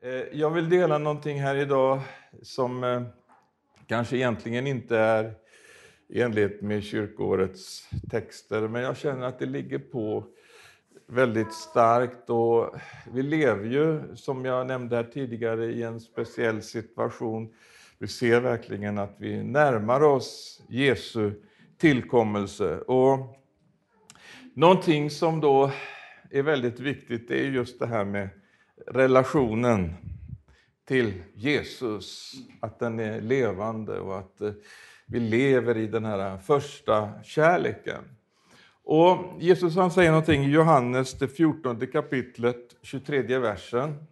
Eh, 0.00 0.38
jag 0.38 0.50
vill 0.50 0.68
dela 0.68 0.98
någonting 0.98 1.40
här 1.40 1.56
idag 1.56 2.00
som 2.42 2.84
eh, 2.84 3.02
kanske 3.86 4.16
egentligen 4.16 4.66
inte 4.66 4.98
är 4.98 5.34
i 6.08 6.22
enlighet 6.22 6.62
med 6.62 6.82
kyrkoårets 6.82 7.88
texter, 8.10 8.68
men 8.68 8.82
jag 8.82 8.96
känner 8.96 9.26
att 9.26 9.38
det 9.38 9.46
ligger 9.46 9.78
på 9.78 10.24
väldigt 11.06 11.52
starkt. 11.52 12.30
Och 12.30 12.74
vi 13.12 13.22
lever 13.22 13.64
ju, 13.64 14.16
som 14.16 14.44
jag 14.44 14.66
nämnde 14.66 14.96
här 14.96 15.04
tidigare, 15.04 15.66
i 15.66 15.82
en 15.82 16.00
speciell 16.00 16.62
situation. 16.62 17.54
Vi 17.98 18.08
ser 18.08 18.40
verkligen 18.40 18.98
att 18.98 19.16
vi 19.18 19.42
närmar 19.42 20.02
oss 20.02 20.62
Jesu 20.68 21.32
tillkommelse. 21.78 22.78
Och 22.78 23.18
någonting 24.54 25.10
som 25.10 25.40
då 25.40 25.70
är 26.30 26.42
väldigt 26.42 26.80
viktigt, 26.80 27.28
det 27.28 27.40
är 27.40 27.44
just 27.44 27.78
det 27.78 27.86
här 27.86 28.04
med 28.04 28.28
relationen 28.86 29.94
till 30.88 31.22
Jesus, 31.34 32.32
att 32.60 32.78
den 32.78 33.00
är 33.00 33.20
levande 33.20 34.00
och 34.00 34.18
att 34.18 34.40
eh, 34.40 34.52
vi 35.06 35.20
lever 35.20 35.76
i 35.76 35.86
den 35.86 36.04
här 36.04 36.38
första 36.38 37.22
kärleken. 37.22 38.04
Och 38.84 39.18
Jesus 39.40 39.76
han 39.76 39.90
säger 39.90 40.10
någonting 40.10 40.44
i 40.44 40.50
Johannes, 40.50 41.18
det 41.18 41.28
14 41.28 41.86
kapitlet, 41.86 42.76
23 42.82 43.38
versen. 43.38 44.06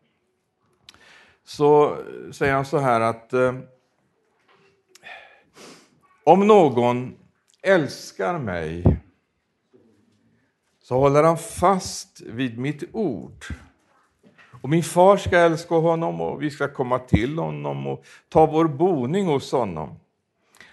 Så 1.45 1.99
säger 2.33 2.55
han 2.55 2.65
så 2.65 2.79
här 2.79 3.01
att 3.01 3.33
eh, 3.33 3.55
om 6.25 6.47
någon 6.47 7.17
älskar 7.63 8.39
mig 8.39 8.85
så 10.83 10.99
håller 10.99 11.23
han 11.23 11.39
fast 11.39 12.21
vid 12.21 12.59
mitt 12.59 12.85
ord. 12.93 13.45
Och 14.67 14.71
min 14.71 14.83
far 14.83 15.17
ska 15.17 15.39
älska 15.39 15.75
honom 15.75 16.21
och 16.21 16.43
vi 16.43 16.51
ska 16.51 16.69
komma 16.69 16.99
till 16.99 17.39
honom 17.39 17.87
och 17.87 18.05
ta 18.29 18.47
vår 18.47 18.65
boning 18.65 19.27
hos 19.27 19.53
honom. 19.53 19.99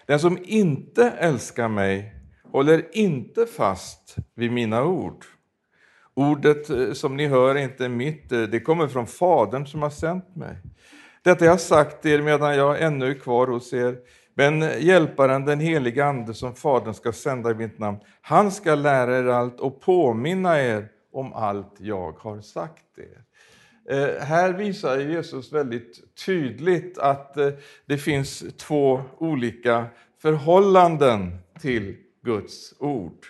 Den 0.05 0.19
som 0.19 0.37
inte 0.43 1.09
älskar 1.09 1.67
mig 1.67 2.15
håller 2.51 2.97
inte 2.97 3.45
fast 3.45 4.15
vid 4.35 4.51
mina 4.51 4.83
ord. 4.83 5.25
Ordet 6.13 6.69
eh, 6.69 6.93
som 6.93 7.17
ni 7.17 7.27
hör 7.27 7.55
är 7.55 7.59
inte 7.59 7.89
mitt, 7.89 8.31
eh, 8.31 8.41
det 8.41 8.59
kommer 8.59 8.87
från 8.87 9.07
Fadern 9.07 9.65
som 9.65 9.81
har 9.81 9.89
sänt 9.89 10.35
mig. 10.35 10.57
Detta 11.23 11.45
jag 11.45 11.51
har 11.51 11.57
sagt 11.57 12.05
er 12.05 12.21
medan 12.21 12.55
jag 12.55 12.81
ännu 12.81 13.09
är 13.09 13.19
kvar 13.19 13.47
hos 13.47 13.73
er. 13.73 13.97
Men 14.33 14.61
hjälparen, 14.61 15.45
den 15.45 15.59
helige 15.59 16.05
Ande 16.05 16.33
som 16.33 16.55
Fadern 16.55 16.93
ska 16.93 17.11
sända 17.11 17.51
i 17.51 17.55
mitt 17.55 17.79
namn, 17.79 17.97
han 18.21 18.51
ska 18.51 18.75
lära 18.75 19.17
er 19.17 19.27
allt 19.27 19.59
och 19.59 19.81
påminna 19.81 20.61
er 20.61 20.87
om 21.11 21.33
allt 21.33 21.75
jag 21.77 22.11
har 22.19 22.41
sagt 22.41 22.97
er. 22.97 23.32
Eh, 23.89 24.19
här 24.19 24.53
visar 24.53 24.99
Jesus 24.99 25.53
väldigt 25.53 26.15
tydligt 26.25 26.97
att 26.97 27.37
eh, 27.37 27.49
det 27.85 27.97
finns 27.97 28.43
två 28.57 29.01
olika 29.17 29.85
förhållanden 30.21 31.37
till 31.59 31.95
Guds 32.21 32.73
ord. 32.79 33.25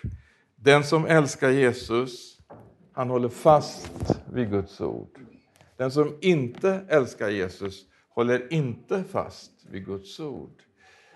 Den 0.56 0.84
som 0.84 1.06
älskar 1.06 1.50
Jesus, 1.50 2.38
han 2.92 3.10
håller 3.10 3.28
fast 3.28 3.90
vid 4.32 4.50
Guds 4.50 4.80
ord. 4.80 5.18
Den 5.76 5.90
som 5.90 6.18
inte 6.20 6.84
älskar 6.88 7.28
Jesus 7.28 7.86
håller 8.08 8.52
inte 8.52 9.04
fast 9.04 9.50
vid 9.70 9.84
Guds 9.86 10.20
ord. 10.20 10.62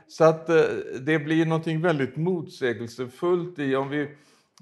Så 0.09 0.25
att 0.25 0.49
eh, 0.49 0.63
det 1.01 1.19
blir 1.19 1.47
något 1.47 1.67
väldigt 1.67 2.17
motsägelsefullt 2.17 3.59
i 3.59 3.77
om 3.77 3.89
vi 3.89 4.09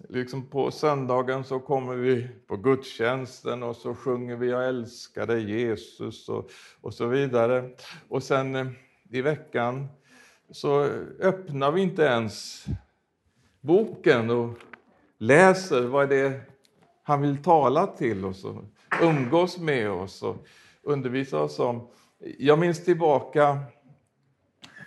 liksom 0.09 0.47
på 0.47 0.71
söndagen 0.71 1.45
så 1.45 1.61
kommer 1.61 1.95
vi 1.95 2.29
på 2.47 2.57
gudstjänsten 2.57 3.63
och 3.63 3.77
så 3.77 3.95
sjunger 3.95 4.37
vi 4.37 4.51
Jag 4.51 4.69
älskar 4.69 5.27
dig 5.27 5.51
Jesus 5.51 6.29
och, 6.29 6.51
och 6.81 6.95
så 6.95 7.07
vidare. 7.07 7.71
Och 8.09 8.23
sen 8.23 8.57
eh, 8.57 8.67
i 9.11 9.23
veckan 9.23 9.89
så 10.51 10.85
öppnar 11.21 11.73
vi 11.73 11.83
inte 11.83 12.03
ens 12.03 12.67
boken 13.61 14.31
och 14.31 14.59
läser 15.19 15.83
vad 15.83 16.09
det 16.09 16.17
är 16.17 16.41
han 17.03 17.23
vill 17.23 17.43
tala 17.43 17.87
till 17.87 18.25
oss 18.25 18.45
och 18.45 18.65
umgås 19.03 19.59
med 19.59 19.91
oss 19.91 20.23
och 20.23 20.47
undervisa 20.83 21.39
oss 21.39 21.59
om. 21.59 21.89
Jag 22.39 22.59
minns 22.59 22.85
tillbaka 22.85 23.59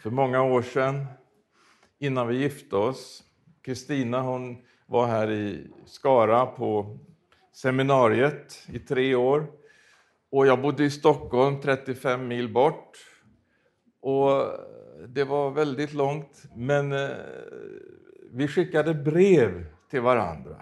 för 0.03 0.09
många 0.09 0.43
år 0.43 0.61
sedan 0.61 1.05
innan 1.99 2.27
vi 2.27 2.37
gifte 2.37 2.75
oss. 2.75 3.23
Kristina 3.61 4.21
hon 4.21 4.57
var 4.89 5.07
här 5.07 5.31
i 5.31 5.67
Skara 5.85 6.45
på 6.45 6.97
seminariet 7.53 8.67
i 8.67 8.79
tre 8.79 9.15
år. 9.15 9.47
Och 10.31 10.47
jag 10.47 10.61
bodde 10.61 10.83
i 10.83 10.89
Stockholm, 10.89 11.61
35 11.61 12.27
mil 12.27 12.53
bort. 12.53 12.97
Och 14.01 14.45
det 15.07 15.23
var 15.23 15.51
väldigt 15.51 15.93
långt, 15.93 16.43
men 16.55 16.91
eh, 16.91 17.09
vi 18.31 18.47
skickade 18.47 18.93
brev 18.93 19.65
till 19.89 20.01
varandra. 20.01 20.55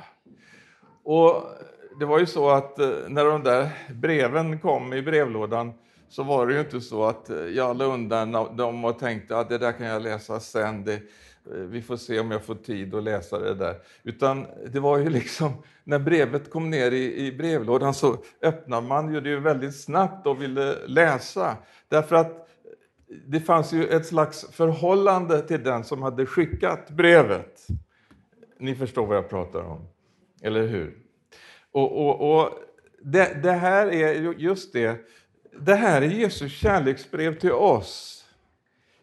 Och 1.03 1.43
det 1.99 2.05
var 2.05 2.19
ju 2.19 2.25
så 2.25 2.49
att 2.49 2.79
eh, 2.79 2.89
när 3.07 3.25
de 3.25 3.43
där 3.43 3.69
breven 3.93 4.59
kom 4.59 4.93
i 4.93 5.01
brevlådan 5.01 5.73
så 6.09 6.23
var 6.23 6.47
det 6.47 6.53
ju 6.53 6.59
inte 6.59 6.81
så 6.81 7.05
att 7.05 7.29
eh, 7.29 7.37
jag 7.37 7.77
la 7.77 7.85
undan 7.85 8.31
dem 8.31 8.85
och 8.85 8.99
tänkte 8.99 9.37
att 9.37 9.49
det 9.49 9.57
där 9.57 9.71
kan 9.71 9.87
jag 9.87 10.01
läsa 10.01 10.39
sen. 10.39 10.83
Det, 10.83 10.93
Eh, 10.93 11.01
Eh, 11.53 11.57
vi 11.57 11.81
får 11.81 11.97
se 11.97 12.19
om 12.19 12.31
jag 12.31 12.43
får 12.43 12.55
tid 12.55 12.95
att 12.95 13.03
läsa 13.03 13.39
det 13.39 13.53
där. 13.53 13.75
Utan 14.03 14.45
det 14.71 14.79
var 14.79 14.97
ju 14.97 15.09
liksom, 15.09 15.51
när 15.83 15.99
brevet 15.99 16.49
kom 16.49 16.69
ner 16.69 16.91
i, 16.91 17.27
i 17.27 17.31
brevlådan 17.31 17.93
så 17.93 18.17
öppnade 18.41 18.87
man 18.87 19.13
ju 19.13 19.21
det 19.21 19.39
väldigt 19.39 19.75
snabbt 19.75 20.27
och 20.27 20.41
ville 20.41 20.87
läsa. 20.87 21.57
Därför 21.87 22.15
att 22.15 22.47
det 23.27 23.39
fanns 23.39 23.73
ju 23.73 23.87
ett 23.87 24.05
slags 24.05 24.45
förhållande 24.51 25.41
till 25.41 25.63
den 25.63 25.83
som 25.83 26.01
hade 26.01 26.25
skickat 26.25 26.89
brevet. 26.89 27.67
Ni 28.59 28.75
förstår 28.75 29.05
vad 29.05 29.17
jag 29.17 29.29
pratar 29.29 29.61
om, 29.61 29.87
eller 30.41 30.67
hur? 30.67 30.97
Och, 31.71 32.07
och, 32.07 32.39
och 32.39 32.49
det, 33.01 33.43
det 33.43 33.51
här 33.51 33.87
är 33.87 34.33
just 34.33 34.73
det, 34.73 34.97
det 35.59 35.75
här 35.75 36.01
är 36.01 36.09
Jesus 36.09 36.51
kärleksbrev 36.51 37.39
till 37.39 37.51
oss. 37.51 38.25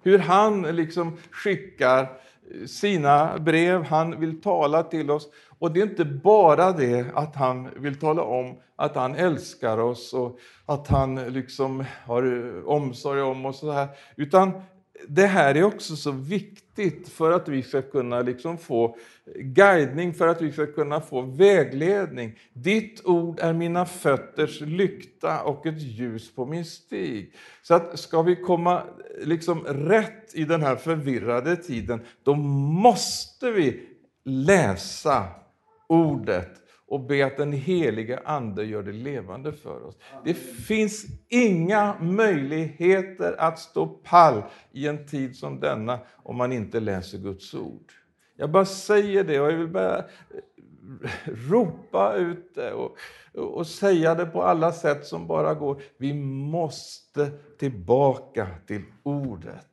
Hur 0.03 0.19
han 0.19 0.62
liksom 0.62 1.16
skickar 1.31 2.21
sina 2.66 3.38
brev, 3.38 3.84
han 3.84 4.21
vill 4.21 4.43
tala 4.43 4.82
till 4.82 5.10
oss. 5.10 5.28
Och 5.59 5.72
det 5.72 5.81
är 5.81 5.87
inte 5.87 6.05
bara 6.05 6.72
det 6.72 7.06
att 7.15 7.37
han 7.37 7.71
vill 7.77 7.99
tala 7.99 8.22
om 8.22 8.56
att 8.77 8.97
han 8.97 9.15
älskar 9.15 9.78
oss 9.78 10.12
och 10.12 10.38
att 10.66 10.88
han 10.88 11.15
liksom 11.15 11.84
har 12.06 12.69
omsorg 12.69 13.22
om 13.22 13.47
oss, 13.47 13.60
så 13.60 13.72
här, 13.72 13.88
utan 14.16 14.53
det 15.09 15.27
här 15.27 15.55
är 15.55 15.62
också 15.65 15.97
så 15.97 16.10
viktigt 16.10 17.09
för 17.09 17.31
att 17.31 17.49
vi 17.49 17.62
ska 17.62 17.82
kunna 17.82 18.21
liksom 18.21 18.59
få 18.59 18.97
guidning, 19.34 20.15
för 20.15 20.28
att 20.28 20.43
vi 20.43 20.53
ska 20.53 20.66
kunna 20.66 21.00
få 21.00 21.21
vägledning. 21.21 22.38
Ditt 22.53 23.04
ord 23.04 23.41
är 23.41 23.53
mina 23.53 23.87
fötters 23.87 24.60
lykta 24.60 25.43
och 25.43 25.66
ett 25.66 25.83
ljus 25.83 26.34
på 26.34 26.47
min 26.47 26.65
stig. 26.65 27.34
Så 27.62 27.75
att 27.75 27.99
ska 27.99 28.22
vi 28.22 28.37
komma 28.37 28.83
liksom 29.22 29.65
rätt 29.65 30.34
i 30.34 30.44
den 30.44 30.62
här 30.62 30.77
förvirrade 30.77 31.56
tiden, 31.56 32.00
då 32.22 32.34
måste 32.34 33.50
vi 33.50 33.88
läsa 34.25 35.25
ordet 35.88 36.64
och 36.87 37.00
be 37.00 37.27
att 37.27 37.37
den 37.37 37.53
helige 37.53 38.21
Ande 38.25 38.65
gör 38.65 38.83
det 38.83 38.93
levande 38.93 39.53
för 39.53 39.87
oss. 39.87 39.99
Det 40.25 40.34
finns 40.34 41.06
inga 41.28 41.97
möjligheter 42.00 43.34
att 43.39 43.59
stå 43.59 43.87
pall 43.87 44.43
i 44.72 44.89
en 44.89 45.06
tid 45.06 45.37
som 45.37 45.61
denna 45.61 45.99
om 46.22 46.37
man 46.37 46.53
inte 46.53 46.81
läser 46.81 47.19
Guds 47.19 47.55
ord. 47.55 47.93
Jag 48.37 48.50
bara 48.50 48.65
säger 48.65 49.25
det 49.25 49.41
och 49.41 49.53
jag 49.53 49.59
vill 49.59 49.69
bara 49.69 50.05
ropa 51.27 52.15
ut 52.15 52.55
det 52.55 52.72
och, 52.72 52.97
och 53.34 53.66
säga 53.66 54.15
det 54.15 54.27
på 54.27 54.43
alla 54.43 54.72
sätt 54.72 55.06
som 55.06 55.27
bara 55.27 55.55
går. 55.55 55.83
Vi 55.97 56.15
måste 56.15 57.31
tillbaka 57.59 58.48
till 58.66 58.83
ordet. 59.03 59.66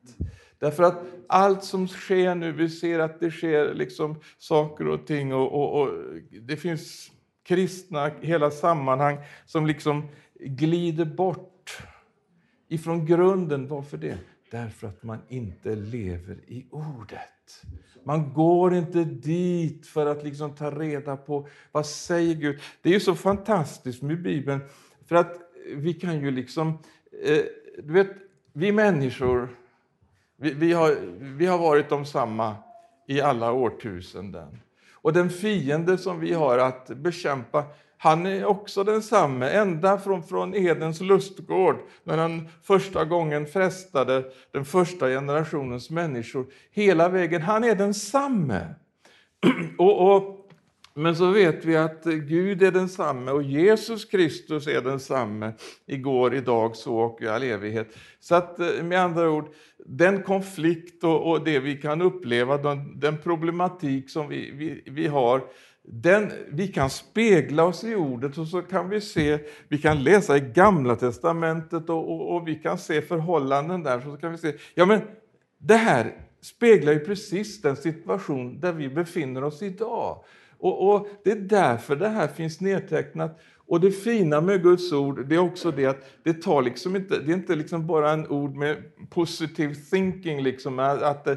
Därför 0.62 0.84
att 0.84 1.04
allt 1.28 1.64
som 1.64 1.88
sker 1.88 2.36
nu, 2.36 2.52
vi 2.52 2.70
ser 2.70 3.00
att 3.00 3.20
det 3.20 3.32
sker 3.32 3.74
liksom 3.74 4.16
saker 4.38 4.88
och 4.88 5.08
ting 5.08 5.34
och, 5.34 5.54
och, 5.54 5.82
och 5.82 5.90
det 6.42 6.58
finns 6.58 7.12
kristna 7.44 8.12
hela 8.22 8.52
sammanhang 8.52 9.18
som 9.46 9.66
liksom 9.66 10.08
glider 10.40 11.06
bort 11.06 11.78
ifrån 12.68 13.06
grunden. 13.06 13.68
Varför 13.68 13.98
det? 13.98 14.18
Därför 14.52 14.88
att 14.88 15.04
man 15.04 15.18
inte 15.28 15.76
lever 15.76 16.40
i 16.48 16.66
ordet. 16.70 17.64
Man 18.04 18.34
går 18.34 18.74
inte 18.74 19.04
dit 19.04 19.88
för 19.88 20.06
att 20.06 20.24
liksom 20.24 20.56
ta 20.56 20.72
reda 20.72 21.18
på 21.18 21.48
vad 21.72 21.86
säger 21.86 22.36
Gud. 22.36 22.60
Det 22.82 22.90
är 22.90 22.94
ju 22.94 23.00
så 23.00 23.16
fantastiskt 23.16 24.02
med 24.02 24.22
Bibeln, 24.22 24.60
för 25.06 25.16
att 25.16 25.38
vi 25.76 25.94
kan 25.94 26.22
ju 26.22 26.32
liksom... 26.32 26.78
Eh, 27.24 27.44
du 27.84 27.94
vet, 27.94 28.12
vi 28.54 28.72
människor 28.72 29.50
vi, 30.42 30.54
vi, 30.54 30.74
har, 30.74 30.96
vi 31.20 31.46
har 31.46 31.58
varit 31.58 31.90
de 31.90 32.06
samma 32.06 32.56
i 33.08 33.22
alla 33.22 33.52
årtusenden. 33.52 34.62
Och 34.94 35.14
den 35.14 35.30
fiende 35.30 35.98
som 35.98 36.20
vi 36.20 36.34
har 36.34 36.58
att 36.58 36.88
bekämpa, 36.88 37.64
han 37.98 38.26
är 38.26 38.46
också 38.46 38.84
densamme, 38.84 39.50
ända 39.50 39.98
från, 39.98 40.24
från 40.24 40.56
Edens 40.56 41.02
lustgård, 41.02 41.76
när 42.04 42.18
han 42.18 42.50
första 42.64 43.06
gången 43.06 43.46
frestade 43.46 44.24
den 44.52 44.66
första 44.66 45.08
generationens 45.08 45.90
människor. 45.90 46.46
Hela 46.72 47.10
vägen, 47.10 47.42
han 47.42 47.64
är 47.64 47.76
densamme. 47.76 48.68
och, 49.78 50.16
och 50.16 50.42
men 50.94 51.16
så 51.16 51.32
vet 51.32 51.66
vi 51.66 51.78
att 51.78 52.04
Gud 52.04 52.64
är 52.64 52.72
densamme 52.72 53.32
och 53.32 53.44
Jesus 53.44 54.06
Kristus 54.06 54.68
är 54.68 54.82
densamme 54.82 55.54
igår, 55.86 56.36
idag, 56.36 56.76
så 56.76 56.98
och 56.98 57.22
i 57.22 57.28
all 57.28 57.44
evighet. 57.44 57.98
Så 58.20 58.36
att 58.36 58.60
eh, 58.60 58.84
med 58.84 59.02
andra 59.02 59.30
ord, 59.30 59.48
den 59.98 60.24
konflikt 60.24 61.04
och, 61.04 61.32
och 61.32 61.44
det 61.44 61.60
vi 61.60 61.76
kan 61.76 62.02
uppleva, 62.02 62.58
den, 62.58 63.00
den 63.00 63.18
problematik 63.18 64.10
som 64.10 64.30
vi, 64.30 64.52
vi, 64.52 64.84
vi 64.86 65.08
har, 65.08 65.44
den, 65.84 66.32
vi 66.52 66.68
kan 66.68 66.90
spegla 66.90 67.64
oss 67.64 67.84
i 67.84 67.96
ordet 67.96 68.38
och 68.38 68.48
så 68.48 68.62
kan 68.62 68.90
vi 68.90 69.02
se, 69.02 69.40
vi 69.68 69.78
kan 69.78 70.04
läsa 70.04 70.38
i 70.38 70.40
Gamla 70.40 70.96
Testamentet 70.96 71.90
och, 71.90 72.12
och, 72.12 72.36
och 72.36 72.48
vi 72.48 72.56
kan 72.56 72.78
se 72.78 73.02
förhållanden 73.02 73.84
där. 73.84 74.00
Så 74.00 74.18
kan 74.18 74.32
vi 74.32 74.38
se, 74.38 74.54
ja 74.76 74.86
men 74.86 75.02
det 75.58 75.76
här 75.76 76.14
speglar 76.42 76.94
ju 76.94 77.00
precis 77.00 77.62
den 77.62 77.76
situation 77.76 78.60
där 78.60 78.74
vi 78.74 78.90
befinner 78.90 79.44
oss 79.44 79.62
idag. 79.62 80.24
Och, 80.58 80.90
och, 80.90 81.08
Det 81.24 81.32
är 81.32 81.36
därför 81.36 81.96
det 81.96 82.10
här 82.10 82.28
finns 82.28 82.62
nedtecknat. 82.62 83.40
Och 83.72 83.82
det 83.82 83.92
fina 83.92 84.42
med 84.42 84.64
Guds 84.64 84.92
ord 84.92 85.28
det 85.28 85.36
är 85.36 85.40
också 85.40 85.72
det 85.72 85.86
att 85.86 86.10
det 86.24 86.34
tar 86.34 86.62
liksom 86.62 86.96
inte, 86.96 87.20
det 87.20 87.32
är 87.32 87.36
inte 87.36 87.56
liksom 87.56 87.88
bara 87.88 88.12
en 88.12 88.28
ord 88.28 88.56
med 88.56 88.78
positive 89.10 89.76
thinking, 89.76 90.42
liksom, 90.42 90.80
att 90.80 91.28
eh, 91.28 91.36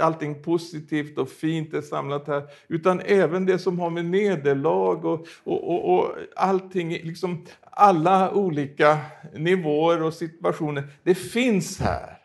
allting 0.00 0.42
positivt 0.42 1.18
och 1.18 1.28
fint 1.28 1.74
är 1.74 1.80
samlat 1.80 2.26
här, 2.26 2.42
utan 2.68 3.00
även 3.00 3.46
det 3.46 3.58
som 3.58 3.78
har 3.78 3.90
med 3.90 4.04
nederlag 4.04 5.04
och, 5.04 5.26
och, 5.44 5.70
och, 5.70 5.94
och 5.94 6.16
allting, 6.36 6.90
liksom 6.90 7.46
alla 7.62 8.32
olika 8.32 8.98
nivåer 9.34 10.02
och 10.02 10.14
situationer, 10.14 10.84
det 11.02 11.14
finns 11.14 11.80
här. 11.80 12.18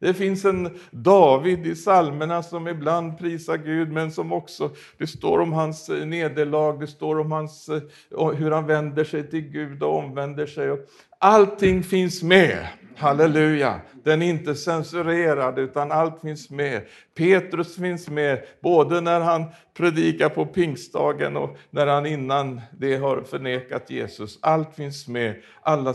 Det 0.00 0.14
finns 0.14 0.44
en 0.44 0.78
David 0.90 1.66
i 1.66 1.74
psalmerna 1.74 2.42
som 2.42 2.68
ibland 2.68 3.18
prisar 3.18 3.56
Gud, 3.56 3.92
men 3.92 4.12
som 4.12 4.32
också, 4.32 4.70
det 4.98 5.06
står 5.06 5.38
om 5.38 5.52
hans 5.52 5.88
eh, 5.88 6.06
nederlag, 6.06 6.80
det 6.80 6.86
står 6.86 7.20
om 7.20 7.32
hans, 7.32 7.68
eh, 7.68 8.30
hur 8.30 8.50
han 8.50 8.66
vänder 8.66 9.04
sig 9.04 9.30
till 9.30 9.40
Gud 9.40 9.82
och 9.82 9.98
omvänder 9.98 10.46
sig. 10.46 10.76
Allting 11.18 11.82
finns 11.82 12.22
med. 12.22 12.66
Halleluja! 12.96 13.80
Den 14.04 14.22
är 14.22 14.30
inte 14.30 14.54
censurerad, 14.54 15.58
utan 15.58 15.92
allt 15.92 16.20
finns 16.20 16.50
med. 16.50 16.82
Petrus 17.16 17.76
finns 17.76 18.08
med, 18.08 18.42
både 18.62 19.00
när 19.00 19.20
han 19.20 19.44
predikar 19.76 20.28
på 20.28 20.46
pingstdagen 20.46 21.36
och 21.36 21.56
när 21.70 21.86
han 21.86 22.06
innan 22.06 22.60
det 22.78 22.96
har 22.96 23.22
förnekat 23.22 23.90
Jesus. 23.90 24.38
Allt 24.42 24.74
finns 24.74 25.08
med, 25.08 25.34
alla 25.62 25.94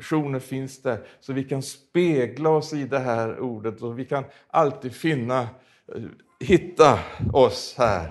personer 0.00 0.38
finns 0.38 0.82
där, 0.82 0.98
så 1.20 1.32
vi 1.32 1.44
kan 1.44 1.62
spegla 1.62 2.50
oss 2.50 2.72
i 2.72 2.84
det 2.84 2.98
här 2.98 3.40
ordet 3.40 3.82
och 3.82 3.98
vi 3.98 4.04
kan 4.04 4.24
alltid 4.50 4.94
finna, 4.94 5.40
eh, 5.94 6.02
hitta 6.40 6.98
oss 7.32 7.74
här 7.78 8.10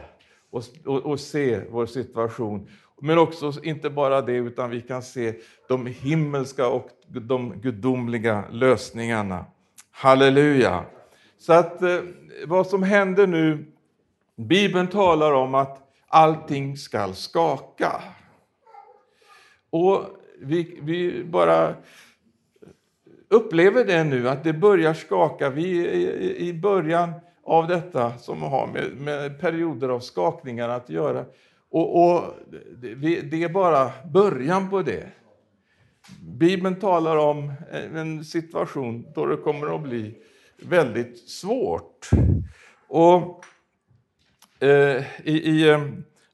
och, 0.49 0.63
och, 0.85 1.05
och 1.05 1.19
se 1.19 1.61
vår 1.69 1.85
situation. 1.85 2.69
Men 3.01 3.17
också 3.17 3.53
inte 3.63 3.89
bara 3.89 4.21
det, 4.21 4.33
utan 4.33 4.69
vi 4.69 4.81
kan 4.81 5.03
se 5.03 5.35
de 5.67 5.85
himmelska 5.85 6.67
och 6.67 6.89
de 7.07 7.61
gudomliga 7.61 8.43
lösningarna. 8.51 9.45
Halleluja! 9.91 10.85
Så 11.37 11.53
att 11.53 11.81
eh, 11.81 11.99
vad 12.45 12.67
som 12.67 12.83
händer 12.83 13.27
nu, 13.27 13.65
Bibeln 14.35 14.87
talar 14.87 15.31
om 15.31 15.55
att 15.55 15.77
allting 16.07 16.77
ska 16.77 17.13
skaka. 17.13 18.01
Och 19.69 20.18
vi, 20.41 20.79
vi 20.81 21.23
bara 21.23 21.75
upplever 23.29 23.85
det 23.85 24.03
nu, 24.03 24.29
att 24.29 24.43
det 24.43 24.53
börjar 24.53 24.93
skaka. 24.93 25.49
Vi 25.49 25.87
är 25.87 26.35
i 26.35 26.53
början 26.53 27.13
av 27.43 27.67
detta 27.67 28.17
som 28.17 28.41
har 28.41 28.67
med, 28.67 28.97
med 28.97 29.39
perioder 29.39 29.89
av 29.89 29.99
skakningar 29.99 30.69
att 30.69 30.89
göra. 30.89 31.25
Och, 31.69 32.03
och 32.03 32.23
det, 32.81 33.21
det 33.21 33.43
är 33.43 33.49
bara 33.49 33.91
början 34.13 34.69
på 34.69 34.81
det. 34.81 35.07
Bibeln 36.21 36.75
talar 36.75 37.17
om 37.17 37.53
en 37.71 38.25
situation 38.25 39.07
då 39.15 39.25
det 39.25 39.37
kommer 39.37 39.75
att 39.75 39.83
bli 39.83 40.15
väldigt 40.61 41.29
svårt. 41.29 42.09
Och 42.87 43.45
eh, 44.59 45.03
i, 45.23 45.33
i 45.33 45.69
eh, 45.69 45.81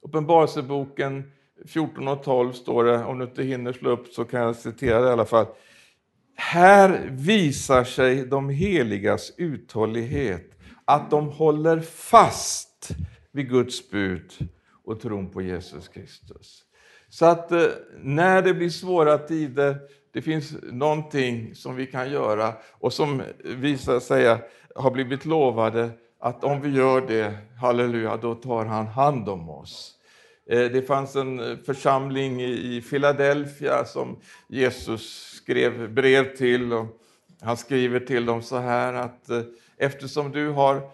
Uppenbarelseboken 0.00 1.32
14 1.66 2.08
och 2.08 2.22
12 2.22 2.52
står 2.52 2.84
det, 2.84 3.04
om 3.04 3.18
du 3.18 3.24
inte 3.24 3.42
hinner 3.42 3.72
slå 3.72 3.90
upp 3.90 4.08
så 4.08 4.24
kan 4.24 4.40
jag 4.40 4.56
citera 4.56 5.00
det 5.00 5.08
i 5.08 5.12
alla 5.12 5.24
fall. 5.24 5.46
Här 6.34 7.08
visar 7.10 7.84
sig 7.84 8.26
de 8.26 8.48
heligas 8.48 9.32
uthållighet, 9.36 10.58
att 10.84 11.10
de 11.10 11.28
håller 11.28 11.80
fast 11.80 12.88
vid 13.32 13.48
Guds 13.48 13.90
bud 13.90 14.32
och 14.84 15.00
tron 15.00 15.30
på 15.30 15.42
Jesus 15.42 15.88
Kristus. 15.88 16.62
Så 17.08 17.26
att 17.26 17.52
eh, 17.52 17.62
när 17.98 18.42
det 18.42 18.54
blir 18.54 18.70
svåra 18.70 19.18
tider, 19.18 19.78
det 20.12 20.22
finns 20.22 20.56
någonting 20.62 21.54
som 21.54 21.76
vi 21.76 21.86
kan 21.86 22.10
göra 22.10 22.52
och 22.72 22.92
som 22.92 23.22
visar 23.44 24.00
sig 24.00 24.38
ha 24.74 24.90
blivit 24.90 25.24
lovade 25.24 25.90
att 26.20 26.44
om 26.44 26.60
vi 26.60 26.68
gör 26.68 27.00
det, 27.00 27.38
halleluja, 27.60 28.16
då 28.16 28.34
tar 28.34 28.64
han 28.64 28.86
hand 28.86 29.28
om 29.28 29.50
oss. 29.50 29.95
Eh, 30.48 30.70
det 30.70 30.82
fanns 30.82 31.16
en 31.16 31.40
eh, 31.40 31.56
församling 31.56 32.42
i 32.42 32.82
Philadelphia 32.90 33.84
som 33.84 34.20
Jesus 34.48 35.32
skrev 35.34 35.94
brev 35.94 36.36
till. 36.36 36.72
Och 36.72 36.86
han 37.40 37.56
skriver 37.56 38.00
till 38.00 38.26
dem 38.26 38.42
så 38.42 38.56
här 38.56 38.94
att 38.94 39.30
eh, 39.30 39.42
eftersom 39.76 40.32
du 40.32 40.48
har 40.48 40.90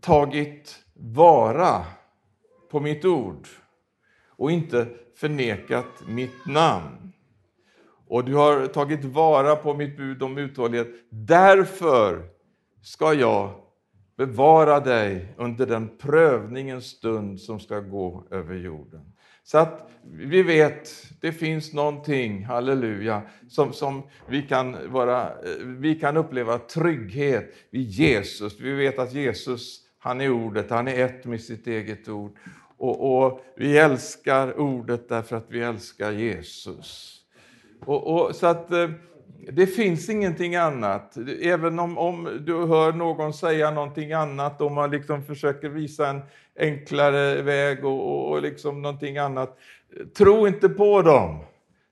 tagit 0.00 0.78
vara 0.94 1.84
på 2.70 2.80
mitt 2.80 3.04
ord 3.04 3.48
och 4.28 4.50
inte 4.50 4.86
förnekat 5.16 5.86
mitt 6.06 6.46
namn. 6.46 7.12
Och 8.08 8.24
du 8.24 8.34
har 8.34 8.66
tagit 8.66 9.04
vara 9.04 9.56
på 9.56 9.74
mitt 9.74 9.96
bud 9.96 10.22
om 10.22 10.38
uthållighet. 10.38 10.88
Därför 11.10 12.22
ska 12.82 13.14
jag 13.14 13.61
bevara 14.16 14.80
dig 14.80 15.34
under 15.36 15.66
den 15.66 15.88
prövningens 15.98 16.84
stund 16.84 17.40
som 17.40 17.60
ska 17.60 17.80
gå 17.80 18.24
över 18.30 18.54
jorden. 18.54 19.12
Så 19.44 19.58
att 19.58 19.90
vi 20.12 20.42
vet, 20.42 21.06
det 21.20 21.32
finns 21.32 21.72
någonting, 21.72 22.44
halleluja, 22.44 23.22
som, 23.48 23.72
som 23.72 24.02
vi, 24.28 24.42
kan 24.42 24.92
vara, 24.92 25.22
eh, 25.22 25.64
vi 25.64 25.94
kan 25.94 26.16
uppleva 26.16 26.58
trygghet 26.58 27.54
i 27.70 27.80
Jesus. 27.80 28.60
Vi 28.60 28.72
vet 28.72 28.98
att 28.98 29.12
Jesus, 29.12 29.80
han 29.98 30.20
är 30.20 30.30
ordet, 30.30 30.70
han 30.70 30.88
är 30.88 31.04
ett 31.04 31.24
med 31.24 31.40
sitt 31.40 31.66
eget 31.66 32.08
ord. 32.08 32.36
Och, 32.76 33.24
och 33.24 33.40
vi 33.56 33.78
älskar 33.78 34.60
ordet 34.60 35.08
därför 35.08 35.36
att 35.36 35.46
vi 35.48 35.60
älskar 35.60 36.12
Jesus. 36.12 37.18
Och, 37.86 38.06
och 38.14 38.34
så 38.34 38.46
att 38.46 38.72
eh, 38.72 38.90
det 39.50 39.66
finns 39.66 40.08
ingenting 40.08 40.56
annat. 40.56 41.16
Även 41.40 41.78
om, 41.78 41.98
om 41.98 42.42
du 42.46 42.66
hör 42.66 42.92
någon 42.92 43.32
säga 43.32 43.70
någonting 43.70 44.12
annat, 44.12 44.60
och 44.60 44.72
man 44.72 44.90
liksom 44.90 45.22
försöker 45.22 45.68
visa 45.68 46.08
en 46.08 46.20
enklare 46.58 47.42
väg 47.42 47.84
och, 47.84 48.08
och, 48.08 48.30
och 48.30 48.42
liksom 48.42 48.82
någonting 48.82 49.18
annat. 49.18 49.58
Tro 50.16 50.46
inte 50.46 50.68
på 50.68 51.02
dem. 51.02 51.38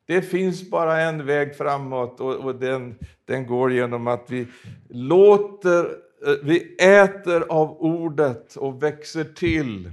Det 0.07 0.23
finns 0.23 0.71
bara 0.71 1.01
en 1.01 1.27
väg 1.27 1.57
framåt 1.57 2.21
och, 2.21 2.35
och 2.35 2.55
den, 2.55 2.95
den 3.25 3.47
går 3.47 3.73
genom 3.73 4.07
att 4.07 4.25
vi 4.29 4.47
låter, 4.89 5.85
eh, 6.27 6.35
vi 6.43 6.77
äter 6.81 7.45
av 7.49 7.77
ordet 7.81 8.57
och 8.57 8.83
växer 8.83 9.25
till 9.25 9.91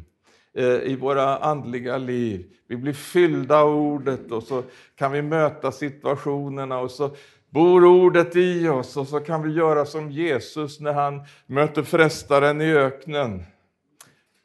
eh, 0.54 0.66
i 0.66 0.96
våra 0.96 1.38
andliga 1.38 1.98
liv. 1.98 2.46
Vi 2.68 2.78
blir 2.78 2.94
fyllda 2.94 3.58
av 3.58 3.76
ordet 3.76 4.32
och 4.32 4.44
så 4.44 4.64
kan 4.96 5.12
vi 5.12 5.22
möta 5.22 5.72
situationerna 5.72 6.80
och 6.80 6.92
så 6.92 7.10
bor 7.50 7.86
ordet 7.86 8.36
i 8.36 8.68
oss 8.68 8.98
och 8.98 9.08
så 9.08 9.20
kan 9.20 9.44
vi 9.44 9.54
göra 9.54 9.86
som 9.86 10.12
Jesus 10.12 10.80
när 10.80 10.94
han 10.94 11.22
möter 11.46 11.84
frestaren 11.84 12.62
i 12.62 12.74
öknen. 12.74 13.44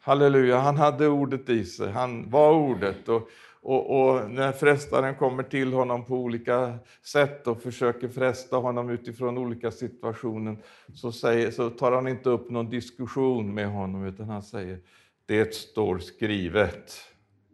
Halleluja, 0.00 0.58
han 0.58 0.76
hade 0.76 1.08
ordet 1.08 1.48
i 1.48 1.64
sig, 1.64 1.92
han 1.92 2.30
var 2.30 2.52
ordet. 2.52 3.08
Och, 3.08 3.28
och, 3.62 4.00
och, 4.00 4.30
när 4.30 4.52
frestaren 4.52 5.14
kommer 5.14 5.42
till 5.42 5.72
honom 5.72 6.04
på 6.04 6.14
olika 6.14 6.78
sätt 7.04 7.46
och 7.46 7.62
försöker 7.62 8.08
fresta 8.08 8.56
honom 8.56 8.90
utifrån 8.90 9.38
olika 9.38 9.70
situationer 9.70 10.56
så, 10.94 11.12
säger, 11.12 11.50
så 11.50 11.70
tar 11.70 11.92
han 11.92 12.08
inte 12.08 12.30
upp 12.30 12.50
någon 12.50 12.70
diskussion 12.70 13.54
med 13.54 13.68
honom 13.68 14.06
utan 14.06 14.28
han 14.28 14.42
säger 14.42 14.78
det 15.26 15.54
står 15.54 15.98
skrivet. 15.98 17.11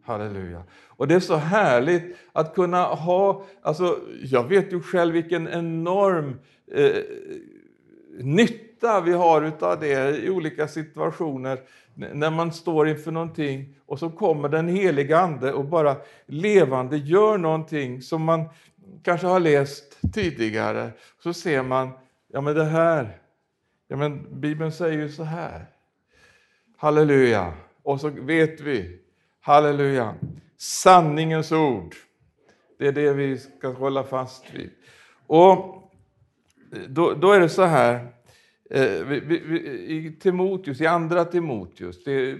Halleluja. 0.09 0.63
Och 0.87 1.07
det 1.07 1.15
är 1.15 1.19
så 1.19 1.35
härligt 1.35 2.17
att 2.31 2.55
kunna 2.55 2.83
ha, 2.83 3.45
alltså 3.61 3.99
jag 4.23 4.47
vet 4.47 4.73
ju 4.73 4.81
själv 4.81 5.13
vilken 5.13 5.47
enorm 5.47 6.39
eh, 6.71 7.03
nytta 8.19 9.01
vi 9.01 9.13
har 9.13 9.51
av 9.59 9.79
det 9.79 10.17
i 10.17 10.29
olika 10.29 10.67
situationer 10.67 11.59
när 11.93 12.31
man 12.31 12.53
står 12.53 12.87
inför 12.87 13.11
någonting 13.11 13.75
och 13.85 13.99
så 13.99 14.09
kommer 14.09 14.49
den 14.49 14.67
heliga 14.67 15.19
Ande 15.19 15.53
och 15.53 15.65
bara 15.65 15.95
levande 16.25 16.97
gör 16.97 17.37
någonting 17.37 18.01
som 18.01 18.23
man 18.23 18.49
kanske 19.03 19.27
har 19.27 19.39
läst 19.39 19.97
tidigare. 20.13 20.91
Så 21.23 21.33
ser 21.33 21.63
man, 21.63 21.89
ja 22.27 22.41
men 22.41 22.55
det 22.55 22.65
här, 22.65 23.17
ja 23.87 23.97
men 23.97 24.39
Bibeln 24.41 24.71
säger 24.71 24.97
ju 24.97 25.09
så 25.09 25.23
här. 25.23 25.65
Halleluja. 26.77 27.53
Och 27.83 28.01
så 28.01 28.09
vet 28.09 28.61
vi, 28.61 28.99
halleluja, 29.49 30.15
sanningens 30.57 31.51
ord. 31.51 31.95
Det 32.79 32.87
är 32.87 32.91
det 32.91 33.13
vi 33.13 33.37
ska 33.37 33.67
hålla 33.67 34.03
fast 34.03 34.53
vid. 34.53 34.69
Och 35.27 35.91
då, 36.87 37.13
då 37.13 37.31
är 37.31 37.39
det 37.39 37.49
så 37.49 37.63
här, 37.63 38.07
eh, 38.69 39.11
i 39.11 40.17
Timoteus, 40.21 40.81
i 40.81 40.85
andra 40.85 41.25
Timoteus, 41.25 42.03
det 42.03 42.11
är, 42.11 42.37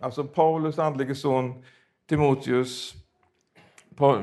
alltså 0.00 0.24
Paulus 0.24 0.78
andlige 0.78 1.14
son 1.14 1.64
Timoteus, 2.08 2.94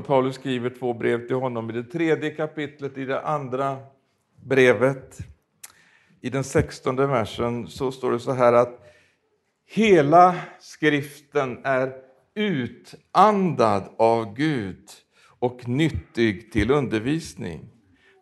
Paulus 0.05 0.35
skriver 0.35 0.69
två 0.69 0.93
brev 0.93 1.27
till 1.27 1.35
honom. 1.35 1.69
I 1.69 1.73
det 1.73 1.83
tredje 1.83 2.29
kapitlet, 2.29 2.97
i 2.97 3.05
det 3.05 3.21
andra 3.21 3.77
brevet, 4.45 5.17
i 6.21 6.29
den 6.29 6.43
sextonde 6.43 7.07
versen, 7.07 7.67
så 7.67 7.91
står 7.91 8.11
det 8.11 8.19
så 8.19 8.31
här 8.31 8.53
att 8.53 8.93
hela 9.65 10.35
skriften 10.59 11.61
är 11.63 12.06
utandad 12.37 13.89
av 13.97 14.35
Gud 14.35 14.89
och 15.39 15.67
nyttig 15.67 16.51
till 16.51 16.71
undervisning, 16.71 17.69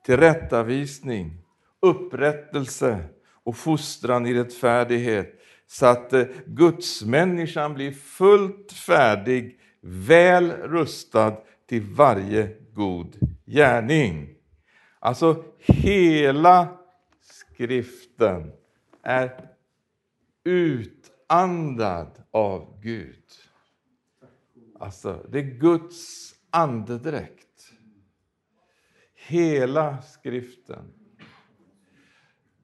tillrättavisning, 0.05 1.31
upprättelse 1.81 3.03
och 3.43 3.57
fostran 3.57 4.25
i 4.25 4.33
rättfärdighet 4.33 5.41
så 5.67 5.85
att 5.85 6.13
eh, 6.13 6.23
gudsmänniskan 6.45 7.73
blir 7.73 7.91
fullt 7.91 8.71
färdig, 8.71 9.59
väl 9.81 10.51
rustad 10.51 11.37
till 11.69 11.81
varje 11.81 12.49
god 12.73 13.15
gärning. 13.45 14.35
Alltså, 14.99 15.43
hela 15.59 16.77
skriften 17.21 18.51
är 19.03 19.49
utandad 20.43 22.23
av 22.31 22.79
Gud. 22.81 23.44
Alltså, 24.85 25.25
det 25.29 25.39
är 25.39 25.43
Guds 25.43 26.31
andedräkt. 26.49 27.71
Hela 29.27 30.01
skriften. 30.01 30.93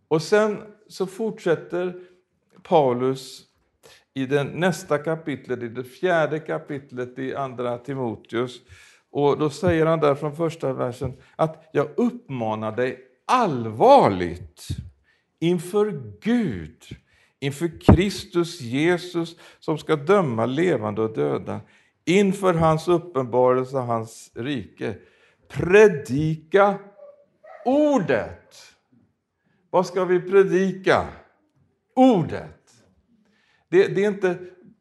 Och 0.07 0.21
sen 0.21 0.63
så 0.87 1.07
fortsätter 1.07 1.95
Paulus 2.63 3.43
i 4.13 4.25
det 4.25 4.43
nästa 4.43 4.97
kapitlet, 4.97 5.63
i 5.63 5.67
det 5.67 5.83
fjärde 5.83 6.39
kapitlet 6.39 7.19
i 7.19 7.35
Andra 7.35 7.77
Timoteus. 7.77 8.61
Och 9.09 9.39
då 9.39 9.49
säger 9.49 9.85
han 9.85 9.99
där 9.99 10.15
från 10.15 10.35
första 10.35 10.73
versen 10.73 11.13
att 11.35 11.69
jag 11.73 11.89
uppmanar 11.97 12.75
dig 12.75 12.99
allvarligt 13.25 14.67
inför 15.39 16.17
Gud, 16.21 16.83
inför 17.39 17.81
Kristus 17.81 18.61
Jesus 18.61 19.35
som 19.59 19.77
ska 19.77 19.95
döma 19.95 20.45
levande 20.45 21.01
och 21.01 21.13
döda, 21.13 21.61
inför 22.05 22.53
hans 22.53 22.87
uppenbarelse 22.87 23.77
och 23.77 23.83
hans 23.83 24.31
rike. 24.35 24.95
Predika 25.47 26.79
ordet. 27.65 28.55
Vad 29.69 29.85
ska 29.85 30.05
vi 30.05 30.21
predika? 30.21 31.07
Ordet. 31.95 32.71
Det, 33.69 33.87
det 33.87 34.03
är 34.03 34.07
inte 34.07 34.37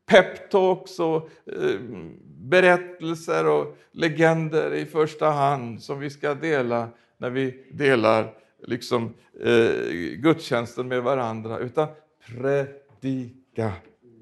peptalks 0.06 1.00
och 1.00 1.30
eh, 1.46 1.80
berättelser 2.26 3.46
och 3.46 3.76
legender 3.92 4.74
i 4.74 4.86
första 4.86 5.30
hand 5.30 5.82
som 5.82 5.98
vi 6.00 6.10
ska 6.10 6.34
dela 6.34 6.88
när 7.18 7.30
vi 7.30 7.66
delar 7.72 8.34
liksom, 8.66 9.14
eh, 9.44 9.92
gudstjänsten 10.16 10.88
med 10.88 11.02
varandra, 11.02 11.58
utan 11.58 11.88
predika 12.26 13.72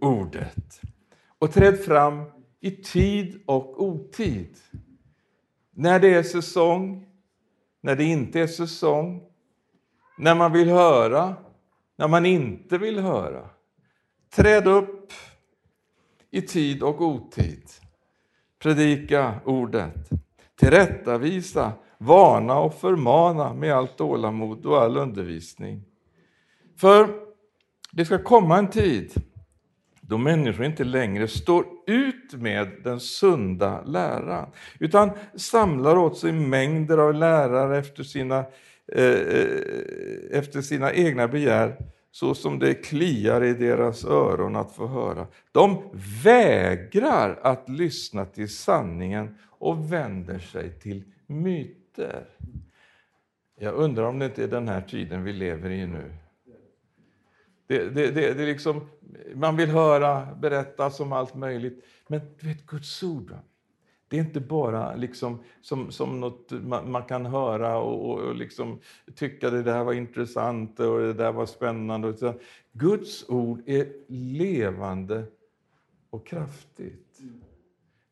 ordet. 0.01 0.81
Och 1.39 1.53
träd 1.53 1.79
fram 1.79 2.23
i 2.61 2.71
tid 2.71 3.43
och 3.47 3.83
otid. 3.83 4.57
När 5.71 6.01
det 6.01 6.15
är 6.15 6.23
säsong, 6.23 7.07
när 7.81 7.97
det 7.97 8.05
inte 8.05 8.41
är 8.41 8.47
säsong, 8.47 9.23
när 10.19 10.35
man 10.35 10.53
vill 10.53 10.69
höra, 10.69 11.37
när 11.97 12.09
man 12.09 12.27
inte 12.27 12.79
vill 12.79 12.99
höra. 12.99 13.49
Träd 14.31 14.67
upp 14.67 15.13
i 16.31 16.43
tid 16.43 16.83
och 16.83 17.01
otid. 17.01 17.63
Predika 18.59 19.41
ordet. 19.45 20.11
Tillrättavisa, 20.57 21.73
varna 21.99 22.59
och 22.59 22.75
förmana 22.75 23.55
med 23.55 23.75
allt 23.75 23.97
tålamod 23.97 24.67
och 24.67 24.83
all 24.83 24.97
undervisning. 24.97 25.85
För 26.77 27.09
det 27.93 28.05
ska 28.05 28.23
komma 28.23 28.59
en 28.59 28.71
tid 28.71 29.13
då 30.09 30.19
människor 30.19 30.67
inte 30.67 30.85
längre 30.85 31.29
står 31.29 31.65
ut 31.87 32.33
med 32.33 32.69
den 32.85 33.01
sunda 33.01 33.83
läran, 33.83 34.51
utan 34.79 35.11
samlar 35.35 35.97
åt 35.97 36.19
sig 36.19 36.33
mängder 36.33 36.99
av 36.99 37.15
lärare 37.15 37.79
efter 37.79 38.03
sina, 38.03 38.39
eh, 38.93 39.05
eh, 39.05 40.39
efter 40.39 40.61
sina 40.61 40.93
egna 40.93 41.29
begär 41.29 41.77
så 42.11 42.35
som 42.35 42.59
det 42.59 42.75
kliar 42.75 43.45
i 43.45 43.55
deras 43.55 44.05
öron 44.05 44.57
att 44.57 44.73
få 44.73 44.87
höra. 44.87 45.27
De 45.53 45.83
vägrar 46.25 47.39
att 47.43 47.69
lyssna 47.69 48.25
till 48.25 48.49
sanningen 48.49 49.35
och 49.49 49.93
vänder 49.93 50.39
sig 50.39 50.81
till 50.81 51.05
myter. 51.27 52.25
Jag 53.61 53.75
undrar 53.75 54.05
om 54.05 54.19
det 54.19 54.25
inte 54.25 54.45
är 54.45 54.49
den 54.49 54.69
här 54.69 54.81
tiden 54.81 55.25
vi 55.25 55.33
lever 55.33 55.71
i 55.71 55.87
nu. 55.87 56.13
Det, 57.69 57.91
det, 57.91 58.11
det, 58.11 58.35
det 58.35 58.47
liksom, 58.47 58.89
man 59.35 59.57
vill 59.57 59.69
höra 59.71 60.35
berättas 60.35 61.01
om 61.01 61.13
allt 61.13 61.35
möjligt, 61.35 61.85
men 62.07 62.21
du 62.41 62.47
vet, 62.47 62.67
Guds 62.67 63.03
ord, 63.03 63.35
det 64.09 64.17
är 64.17 64.21
inte 64.21 64.41
bara 64.41 64.95
liksom 64.95 65.43
som, 65.61 65.91
som 65.91 66.21
något 66.21 66.51
man, 66.51 66.91
man 66.91 67.03
kan 67.03 67.27
höra 67.27 67.79
och, 67.79 68.11
och, 68.11 68.35
liksom 68.35 68.81
tycka 69.15 69.51
det 69.51 69.63
där 69.63 69.85
var 69.85 69.93
intressant 69.93 70.81
och 70.81 71.01
det 71.01 71.13
där 71.13 71.33
var 71.33 71.47
spännande. 71.47 72.35
Guds 72.73 73.29
ord 73.29 73.63
är 73.67 73.89
levande 74.09 75.25
och 76.11 76.27
kraftigt. 76.27 77.19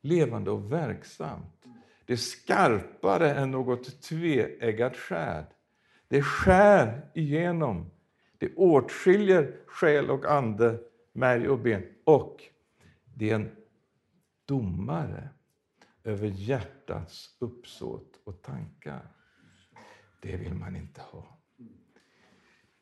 Levande 0.02 0.50
och 0.50 0.72
verksamt. 0.72 1.64
Det 2.06 2.12
är 2.12 2.16
skarpare 2.16 3.34
än 3.34 3.50
något 3.50 4.02
tveeggat 4.02 4.96
skär. 4.96 5.44
Det 6.08 6.22
skär 6.22 7.10
igenom. 7.14 7.90
Det 8.46 8.54
åtskiljer 8.54 9.56
själ 9.66 10.10
och 10.10 10.24
ande, 10.24 10.78
märg 11.12 11.48
och 11.48 11.58
ben. 11.58 11.82
Och 12.04 12.42
det 13.14 13.30
är 13.30 13.34
en 13.34 13.50
domare 14.44 15.28
över 16.04 16.28
hjärtats 16.28 17.36
uppsåt 17.38 18.20
och 18.24 18.42
tankar. 18.42 19.08
Det 20.22 20.36
vill 20.36 20.54
man 20.54 20.76
inte 20.76 21.00
ha. 21.00 21.38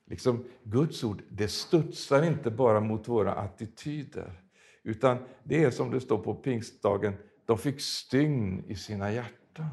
Liksom, 0.07 0.45
Guds 0.63 1.05
ord 1.05 1.23
det 1.29 1.49
studsar 1.49 2.23
inte 2.23 2.51
bara 2.51 2.81
mot 2.81 3.09
våra 3.09 3.35
attityder 3.35 4.43
utan 4.83 5.19
det 5.45 5.65
är 5.65 5.71
som 5.71 5.91
det 5.91 6.01
står 6.01 6.19
på 6.19 6.35
pingstdagen, 6.35 7.15
de 7.45 7.59
fick 7.59 7.81
stygn 7.81 8.65
i 8.67 8.77
sina 8.77 9.13
hjärtan. 9.13 9.69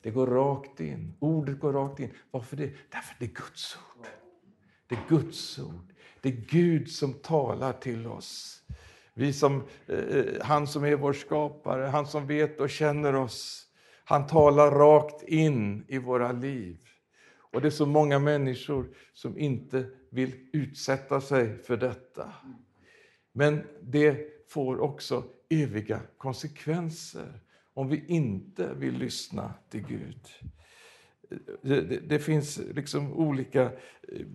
Det 0.00 0.10
går 0.10 0.26
rakt 0.26 0.80
in. 0.80 1.14
Ordet 1.18 1.60
går 1.60 1.72
rakt 1.72 2.00
in. 2.00 2.10
Varför 2.30 2.56
det? 2.56 2.72
Därför 2.90 3.16
det 3.18 3.24
är 3.24 3.28
Guds 3.28 3.76
ord. 3.76 4.19
Det 4.90 4.96
är 4.96 5.08
Guds 5.08 5.58
ord. 5.58 5.92
Det 6.20 6.28
är 6.28 6.46
Gud 6.48 6.90
som 6.90 7.12
talar 7.12 7.72
till 7.72 8.06
oss. 8.06 8.62
Vi 9.14 9.32
som, 9.32 9.62
eh, 9.86 9.98
eh, 9.98 10.42
han 10.42 10.66
som 10.66 10.84
är 10.84 10.96
vår 10.96 11.12
skapare, 11.12 11.86
han 11.86 12.06
som 12.06 12.26
vet 12.26 12.60
och 12.60 12.70
känner 12.70 13.14
oss. 13.14 13.66
Han 14.04 14.26
talar 14.26 14.70
rakt 14.70 15.22
in 15.22 15.84
i 15.88 15.98
våra 15.98 16.32
liv. 16.32 16.78
Och 17.52 17.60
det 17.60 17.68
är 17.68 17.70
så 17.70 17.86
många 17.86 18.18
människor 18.18 18.94
som 19.12 19.38
inte 19.38 19.86
vill 20.10 20.32
utsätta 20.52 21.20
sig 21.20 21.58
för 21.58 21.76
detta. 21.76 22.32
Men 23.32 23.62
det 23.82 24.16
får 24.48 24.80
också 24.80 25.24
eviga 25.48 26.00
konsekvenser 26.16 27.40
om 27.74 27.88
vi 27.88 28.04
inte 28.06 28.74
vill 28.74 28.98
lyssna 28.98 29.54
till 29.68 29.86
Gud. 29.86 30.28
Det, 31.62 31.80
det, 31.80 32.00
det 32.00 32.18
finns 32.18 32.60
liksom 32.74 33.12
olika 33.12 33.62
eh, 33.62 34.26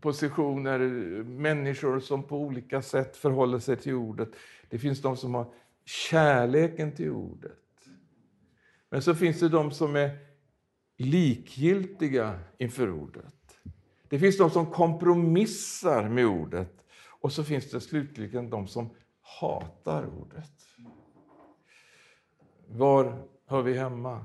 positioner, 0.00 0.78
människor 1.24 2.00
som 2.00 2.22
på 2.22 2.36
olika 2.36 2.82
sätt 2.82 3.16
förhåller 3.16 3.58
sig 3.58 3.76
till 3.76 3.94
ordet. 3.94 4.28
Det 4.68 4.78
finns 4.78 5.02
de 5.02 5.16
som 5.16 5.34
har 5.34 5.52
kärleken 5.84 6.92
till 6.92 7.10
ordet. 7.10 7.52
Men 8.90 9.02
så 9.02 9.14
finns 9.14 9.40
det 9.40 9.48
de 9.48 9.70
som 9.70 9.96
är 9.96 10.18
likgiltiga 10.96 12.40
inför 12.58 12.90
ordet. 12.90 13.34
Det 14.08 14.18
finns 14.18 14.38
de 14.38 14.50
som 14.50 14.66
kompromissar 14.66 16.08
med 16.08 16.26
ordet 16.26 16.84
och 17.20 17.32
så 17.32 17.44
finns 17.44 17.70
det 17.70 17.80
slutligen 17.80 18.50
de 18.50 18.68
som 18.68 18.90
hatar 19.20 20.06
ordet. 20.06 20.52
Var 22.66 23.28
hör 23.46 23.62
vi 23.62 23.78
hemma? 23.78 24.24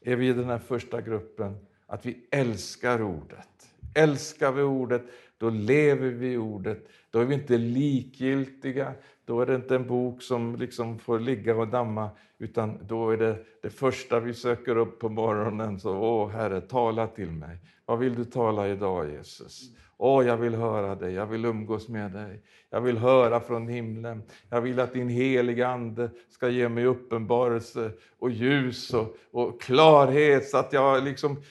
Är 0.00 0.16
vi 0.16 0.28
i 0.28 0.32
den 0.32 0.44
här 0.44 0.58
första 0.58 1.00
gruppen? 1.00 1.66
Att 1.86 2.06
vi 2.06 2.28
älskar 2.30 3.02
ordet. 3.02 3.71
Älskar 3.94 4.52
vi 4.52 4.62
ordet, 4.62 5.02
då 5.38 5.50
lever 5.50 6.08
vi 6.08 6.32
i 6.32 6.36
ordet. 6.36 6.88
Då 7.10 7.18
är 7.18 7.24
vi 7.24 7.34
inte 7.34 7.58
likgiltiga, 7.58 8.92
då 9.24 9.40
är 9.40 9.46
det 9.46 9.54
inte 9.54 9.74
en 9.74 9.86
bok 9.86 10.22
som 10.22 10.56
liksom 10.56 10.98
får 10.98 11.20
ligga 11.20 11.56
och 11.56 11.68
damma, 11.68 12.10
utan 12.38 12.86
då 12.86 13.10
är 13.10 13.16
det 13.16 13.44
det 13.62 13.70
första 13.70 14.20
vi 14.20 14.34
söker 14.34 14.76
upp 14.76 14.98
på 14.98 15.08
morgonen. 15.08 15.80
Så, 15.80 15.96
Åh 15.96 16.30
Herre, 16.30 16.60
tala 16.60 17.06
till 17.06 17.30
mig. 17.30 17.58
Vad 17.86 17.98
vill 17.98 18.14
du 18.14 18.24
tala 18.24 18.68
idag 18.68 19.10
Jesus? 19.10 19.62
Åh, 20.04 20.26
jag 20.26 20.36
vill 20.36 20.54
höra 20.54 20.94
dig, 20.94 21.12
jag 21.12 21.26
vill 21.26 21.44
umgås 21.44 21.88
med 21.88 22.10
dig. 22.10 22.42
Jag 22.70 22.80
vill 22.80 22.98
höra 22.98 23.40
från 23.40 23.68
himlen. 23.68 24.22
Jag 24.48 24.60
vill 24.60 24.80
att 24.80 24.92
din 24.92 25.08
heliga 25.08 25.68
Ande 25.68 26.10
ska 26.28 26.48
ge 26.48 26.68
mig 26.68 26.84
uppenbarelse 26.84 27.90
och 28.18 28.30
ljus 28.30 28.94
och, 28.94 29.16
och 29.30 29.62
klarhet 29.62 30.48
så 30.48 30.58
att 30.58 30.72
jag 30.72 31.04
liksom 31.04 31.42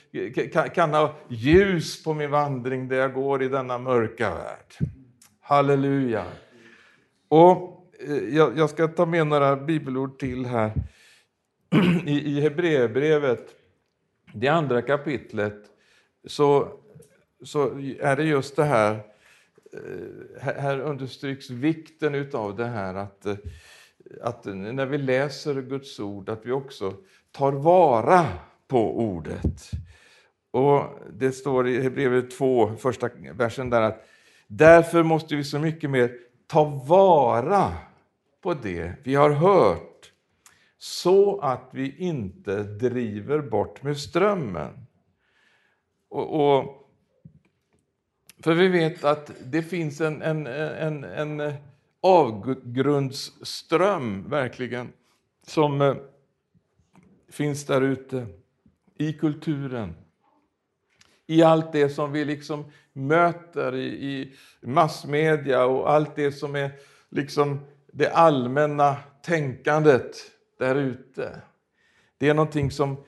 kan, 0.52 0.70
kan 0.70 0.90
ha 0.90 1.14
ljus 1.28 2.04
på 2.04 2.14
min 2.14 2.30
vandring 2.30 2.88
där 2.88 2.96
jag 2.96 3.14
går 3.14 3.42
i 3.42 3.48
denna 3.48 3.78
mörka 3.78 4.30
värld. 4.34 4.88
Halleluja! 5.40 6.24
Och 7.28 7.86
eh, 8.08 8.36
jag, 8.36 8.58
jag 8.58 8.70
ska 8.70 8.88
ta 8.88 9.06
med 9.06 9.26
några 9.26 9.56
bibelord 9.56 10.18
till 10.18 10.46
här. 10.46 10.72
I, 12.06 12.36
i 12.36 12.40
Hebreerbrevet, 12.40 13.48
det 14.34 14.48
andra 14.48 14.82
kapitlet, 14.82 15.62
så, 16.26 16.78
så 17.44 17.78
är 18.00 18.16
det 18.16 18.24
just 18.24 18.56
det 18.56 18.64
här, 18.64 18.94
eh, 19.72 20.42
här 20.42 20.80
understryks 20.80 21.50
vikten 21.50 22.30
av 22.32 22.56
det 22.56 22.66
här 22.66 22.94
att, 22.94 23.26
eh, 23.26 23.36
att 24.22 24.44
när 24.44 24.86
vi 24.86 24.98
läser 24.98 25.62
Guds 25.62 26.00
ord, 26.00 26.28
att 26.28 26.46
vi 26.46 26.52
också 26.52 26.94
tar 27.32 27.52
vara 27.52 28.26
på 28.68 28.98
ordet. 28.98 29.70
Och 30.50 30.84
Det 31.12 31.32
står 31.32 31.68
i 31.68 31.82
Hebreerbrevet 31.82 32.30
2, 32.30 32.76
första 32.76 33.10
versen 33.34 33.70
där 33.70 33.82
att 33.82 34.06
därför 34.46 35.02
måste 35.02 35.36
vi 35.36 35.44
så 35.44 35.58
mycket 35.58 35.90
mer 35.90 36.12
ta 36.46 36.64
vara 36.64 37.72
på 38.42 38.54
det 38.54 38.92
vi 39.02 39.14
har 39.14 39.30
hört 39.30 40.12
så 40.78 41.40
att 41.40 41.70
vi 41.72 41.96
inte 41.96 42.62
driver 42.62 43.38
bort 43.38 43.82
med 43.82 43.98
strömmen. 43.98 44.86
Och, 46.08 46.58
och 46.58 46.81
för 48.42 48.54
vi 48.54 48.68
vet 48.68 49.04
att 49.04 49.30
det 49.44 49.62
finns 49.62 50.00
en, 50.00 50.22
en, 50.22 50.46
en, 50.46 51.04
en 51.04 51.40
eh, 51.40 51.54
avgrundsström, 52.00 54.28
verkligen, 54.28 54.92
som 55.46 55.80
eh, 55.80 55.94
finns 57.30 57.66
där 57.66 57.80
ute 57.80 58.26
i 58.98 59.12
kulturen. 59.12 59.94
I 61.26 61.42
allt 61.42 61.72
det 61.72 61.88
som 61.88 62.12
vi 62.12 62.24
liksom 62.24 62.64
möter 62.92 63.74
i, 63.74 63.86
i 63.86 64.34
massmedia 64.60 65.64
och 65.64 65.90
allt 65.90 66.16
det 66.16 66.32
som 66.32 66.56
är 66.56 66.70
liksom 67.08 67.60
det 67.92 68.08
allmänna 68.08 68.96
tänkandet 69.22 70.16
där 70.58 70.74
ute. 70.74 71.40
Det 72.18 72.28
är 72.28 72.34
någonting 72.34 72.70
som 72.70 73.04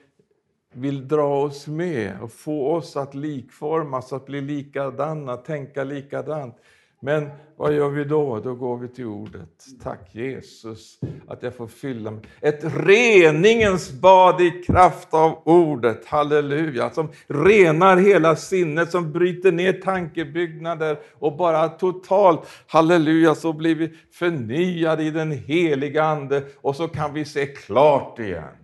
vill 0.74 1.08
dra 1.08 1.42
oss 1.42 1.66
med 1.66 2.12
och 2.22 2.32
få 2.32 2.72
oss 2.72 2.96
att 2.96 3.14
likformas, 3.14 4.12
att 4.12 4.26
bli 4.26 4.40
likadana, 4.40 5.36
tänka 5.36 5.84
likadant. 5.84 6.56
Men 7.00 7.30
vad 7.56 7.72
gör 7.72 7.88
vi 7.88 8.04
då? 8.04 8.40
Då 8.40 8.54
går 8.54 8.76
vi 8.76 8.88
till 8.88 9.04
ordet. 9.04 9.64
Tack 9.82 10.14
Jesus 10.14 10.98
att 11.28 11.42
jag 11.42 11.56
får 11.56 11.66
fylla 11.66 12.10
mig. 12.10 12.20
Ett 12.40 12.60
reningens 12.86 13.92
bad 13.92 14.40
i 14.40 14.50
kraft 14.50 15.14
av 15.14 15.42
ordet. 15.44 16.06
Halleluja! 16.06 16.90
Som 16.90 17.08
renar 17.26 17.96
hela 17.96 18.36
sinnet, 18.36 18.90
som 18.90 19.12
bryter 19.12 19.52
ner 19.52 19.72
tankebyggnader 19.72 20.98
och 21.12 21.36
bara 21.36 21.68
totalt, 21.68 22.40
halleluja, 22.66 23.34
så 23.34 23.52
blir 23.52 23.74
vi 23.74 23.92
förnyade 24.12 25.02
i 25.02 25.10
den 25.10 25.30
heliga 25.30 26.04
Ande 26.04 26.42
och 26.60 26.76
så 26.76 26.88
kan 26.88 27.14
vi 27.14 27.24
se 27.24 27.46
klart 27.46 28.18
igen. 28.18 28.63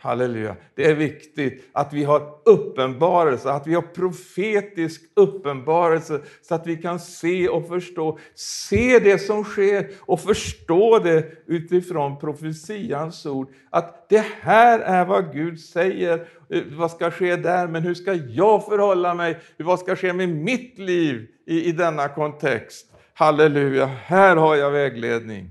Halleluja. 0.00 0.56
Det 0.74 0.84
är 0.84 0.94
viktigt 0.94 1.68
att 1.72 1.92
vi 1.92 2.04
har 2.04 2.34
uppenbarelse, 2.44 3.50
att 3.50 3.66
vi 3.66 3.74
har 3.74 3.82
profetisk 3.82 5.02
uppenbarelse 5.16 6.20
så 6.42 6.54
att 6.54 6.66
vi 6.66 6.76
kan 6.76 7.00
se 7.00 7.48
och 7.48 7.68
förstå, 7.68 8.18
se 8.34 8.98
det 8.98 9.18
som 9.18 9.44
sker 9.44 9.90
och 10.00 10.20
förstå 10.20 10.98
det 10.98 11.26
utifrån 11.46 12.18
profetians 12.18 13.26
ord. 13.26 13.48
Att 13.70 14.08
det 14.08 14.26
här 14.40 14.78
är 14.80 15.04
vad 15.04 15.32
Gud 15.32 15.60
säger, 15.60 16.28
vad 16.76 16.90
ska 16.90 17.10
ske 17.10 17.36
där, 17.36 17.66
men 17.66 17.82
hur 17.82 17.94
ska 17.94 18.14
jag 18.14 18.64
förhålla 18.64 19.14
mig? 19.14 19.38
Vad 19.56 19.78
ska 19.78 19.96
ske 19.96 20.12
med 20.12 20.28
mitt 20.28 20.78
liv 20.78 21.26
i, 21.46 21.68
i 21.68 21.72
denna 21.72 22.08
kontext? 22.08 22.92
Halleluja, 23.14 23.86
här 23.86 24.36
har 24.36 24.56
jag 24.56 24.70
vägledning. 24.70 25.50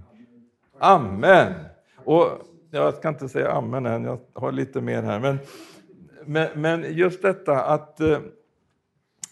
Amen. 0.80 1.54
Och 2.06 2.30
jag 2.78 2.96
ska 2.96 3.10
inte 3.10 3.30
säga 3.30 3.52
amen 3.52 3.86
än, 3.86 4.04
jag 4.04 4.20
har 4.34 4.52
lite 4.52 4.82
mer 4.82 5.04
här. 5.04 5.20
Men, 5.20 5.40
men, 6.26 6.48
men 6.56 6.98
just 6.98 7.22
detta 7.22 7.64
att, 7.64 8.00
eh, 8.00 8.20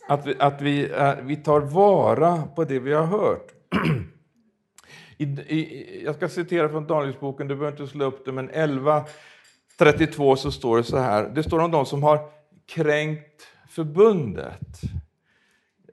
att, 0.07 0.27
vi, 0.27 0.35
att 0.39 0.61
vi, 0.61 0.91
eh, 0.91 1.13
vi 1.21 1.35
tar 1.35 1.59
vara 1.61 2.43
på 2.55 2.63
det 2.63 2.79
vi 2.79 2.93
har 2.93 3.05
hört. 3.05 3.51
I, 5.17 5.23
i, 5.23 6.01
jag 6.05 6.15
ska 6.15 6.29
citera 6.29 6.69
från 6.69 6.87
Danielsboken, 6.87 7.47
du 7.47 7.55
behöver 7.55 7.81
inte 7.81 7.91
slå 7.91 8.05
upp 8.05 8.25
det, 8.25 8.31
men 8.31 8.49
11.32 8.49 10.35
så 10.35 10.51
står 10.51 10.77
det 10.77 10.83
så 10.83 10.97
här. 10.97 11.31
Det 11.35 11.43
står 11.43 11.59
om 11.59 11.71
de 11.71 11.85
som 11.85 12.03
har 12.03 12.19
kränkt 12.65 13.47
förbundet. 13.69 14.81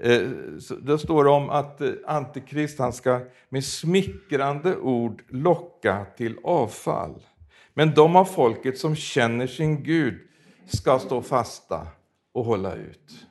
Eh, 0.00 0.28
det 0.82 0.98
står 0.98 1.26
om 1.26 1.50
att 1.50 1.80
Antikrist 2.06 2.78
han 2.78 2.92
ska 2.92 3.20
med 3.48 3.64
smickrande 3.64 4.76
ord 4.76 5.22
locka 5.28 6.06
till 6.16 6.38
avfall. 6.44 7.22
Men 7.74 7.94
de 7.94 8.16
av 8.16 8.24
folket 8.24 8.78
som 8.78 8.96
känner 8.96 9.46
sin 9.46 9.82
Gud 9.82 10.14
ska 10.66 10.98
stå 10.98 11.22
fasta 11.22 11.86
och 12.32 12.44
hålla 12.44 12.74
ut. 12.74 13.26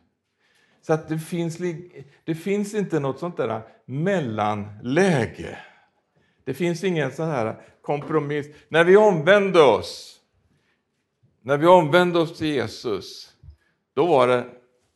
Så 0.82 0.94
att 0.94 1.10
det 1.10 1.20
finns, 1.20 1.58
det 2.26 2.36
finns 2.36 2.74
inte 2.74 3.00
något 3.00 3.20
sånt 3.20 3.38
där 3.38 3.62
mellanläge. 3.86 5.58
Det 6.44 6.54
finns 6.54 6.84
ingen 6.84 7.12
sån 7.12 7.28
här 7.28 7.56
kompromiss. 7.82 8.48
När 8.70 8.84
vi 8.84 8.98
omvände 8.98 9.62
oss, 9.62 10.20
när 11.42 11.58
vi 11.58 11.68
omvände 11.68 12.20
oss 12.20 12.38
till 12.38 12.48
Jesus, 12.48 13.30
då 13.94 14.06
var 14.06 14.28
det 14.28 14.46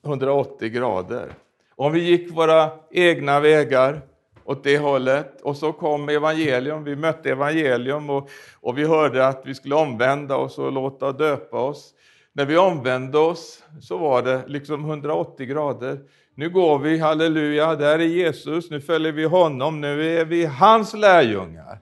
180 0.06 0.70
grader. 0.70 1.34
Om 1.76 1.94
vi 1.94 2.00
gick 2.00 2.32
våra 2.32 2.72
egna 2.92 3.40
vägar 3.40 4.02
åt 4.46 4.64
det 4.64 4.78
hållet 4.78 5.42
och 5.42 5.58
så 5.58 5.74
kom 5.74 6.10
evangelium, 6.10 6.84
vi 6.84 6.96
mötte 6.96 7.32
evangelium 7.32 8.10
och, 8.10 8.30
och 8.54 8.78
vi 8.78 8.86
hörde 8.86 9.28
att 9.28 9.42
vi 9.46 9.56
skulle 9.56 9.76
omvända 9.76 10.36
oss 10.36 10.58
och 10.58 10.72
låta 10.72 11.12
döpa 11.12 11.62
oss. 11.62 11.94
När 12.34 12.46
vi 12.46 12.58
omvände 12.58 13.18
oss 13.18 13.64
så 13.82 13.98
var 13.98 14.22
det 14.22 14.44
liksom 14.48 14.86
180 14.86 15.46
grader. 15.46 16.00
Nu 16.36 16.50
går 16.50 16.80
vi, 16.80 16.98
halleluja, 16.98 17.76
där 17.76 18.00
är 18.00 18.06
Jesus, 18.06 18.70
nu 18.70 18.82
följer 18.82 19.12
vi 19.12 19.24
honom, 19.24 19.82
nu 19.82 20.18
är 20.18 20.26
vi 20.26 20.46
hans 20.46 20.94
lärjungar. 20.94 21.78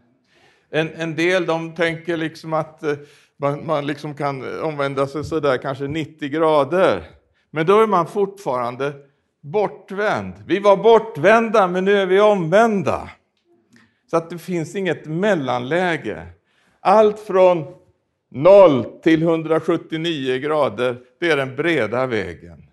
En, 0.69 0.89
en 0.95 1.15
del 1.15 1.45
de 1.45 1.75
tänker 1.75 2.17
liksom 2.17 2.53
att 2.53 2.83
eh, 2.83 2.93
man, 3.37 3.65
man 3.65 3.87
liksom 3.87 4.15
kan 4.15 4.61
omvända 4.61 5.07
sig 5.07 5.23
sådär 5.23 5.57
kanske 5.57 5.87
90 5.87 6.29
grader. 6.29 7.03
Men 7.51 7.65
då 7.65 7.81
är 7.81 7.87
man 7.87 8.07
fortfarande 8.07 8.93
bortvänd. 9.43 10.33
Vi 10.45 10.59
var 10.59 10.77
bortvända, 10.77 11.67
men 11.67 11.85
nu 11.85 11.97
är 11.97 12.05
vi 12.05 12.19
omvända. 12.19 13.09
Så 14.11 14.17
att 14.17 14.29
det 14.29 14.37
finns 14.37 14.75
inget 14.75 15.05
mellanläge. 15.05 16.27
Allt 16.79 17.19
från 17.19 17.65
0 18.31 18.85
till 19.03 19.23
179 19.23 20.37
grader, 20.37 20.97
det 21.19 21.31
är 21.31 21.37
den 21.37 21.55
breda 21.55 22.05
vägen. 22.05 22.63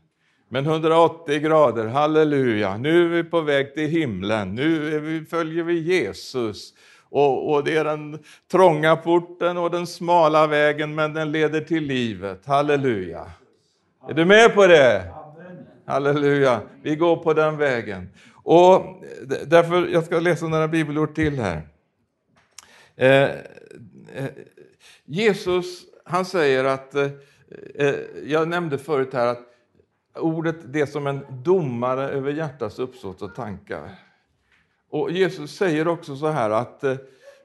Men 0.49 0.67
180 0.67 1.39
grader, 1.41 1.87
halleluja, 1.87 2.77
nu 2.77 3.05
är 3.05 3.09
vi 3.09 3.25
på 3.25 3.41
väg 3.41 3.75
till 3.75 3.89
himlen, 3.89 4.55
nu 4.55 5.01
vi, 5.01 5.25
följer 5.25 5.65
vi 5.65 5.79
Jesus. 5.79 6.75
Och, 7.09 7.53
och, 7.53 7.65
det 7.65 7.77
är 7.77 7.85
den 7.85 8.19
trånga 8.51 8.97
porten 8.97 9.59
och 9.59 9.71
den 9.71 9.87
smala 9.87 10.47
vägen, 10.47 10.95
men 10.95 11.15
den 11.15 11.33
leder 11.33 11.61
till 11.61 11.85
livet. 11.85 12.47
Halleluja. 12.47 13.27
Är 14.09 14.15
du 14.15 14.25
med 14.25 14.55
på 14.55 14.67
det? 14.67 15.20
Halleluja, 15.90 16.61
vi 16.83 16.96
går 16.96 17.16
på 17.16 17.33
den 17.33 17.57
vägen. 17.57 18.09
Och 18.33 19.05
därför, 19.46 19.87
jag 19.87 20.05
ska 20.05 20.20
läsa 20.20 20.48
några 20.48 20.68
bibelord 20.68 21.14
till 21.14 21.40
här. 21.40 21.68
Eh, 22.96 23.31
eh, 24.14 24.31
Jesus, 25.05 25.83
han 26.05 26.24
säger 26.24 26.64
att, 26.64 26.94
eh, 26.94 27.11
eh 27.74 27.94
jag 28.24 28.48
nämnde 28.48 28.79
förut 28.79 29.14
här 29.14 29.26
att 29.26 29.40
ordet 30.14 30.57
det 30.72 30.81
är 30.81 30.87
som 30.87 31.07
en 31.07 31.26
domare 31.42 32.09
över 32.09 32.33
hjärtats 32.33 32.79
uppsåt 32.79 33.22
och 33.22 33.35
tankar. 33.35 33.90
Och 34.90 35.11
Jesus 35.11 35.57
säger 35.57 35.88
också 35.88 36.16
så 36.16 36.29
här 36.29 36.50
att 36.50 36.85
eh, 36.85 36.96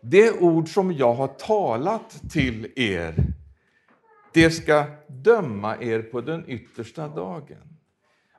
det 0.01 0.31
ord 0.31 0.69
som 0.69 0.93
jag 0.93 1.13
har 1.13 1.27
talat 1.27 2.21
till 2.31 2.71
er, 2.75 3.15
det 4.33 4.51
ska 4.51 4.85
döma 5.07 5.77
er 5.81 6.01
på 6.01 6.21
den 6.21 6.49
yttersta 6.49 7.07
dagen. 7.07 7.74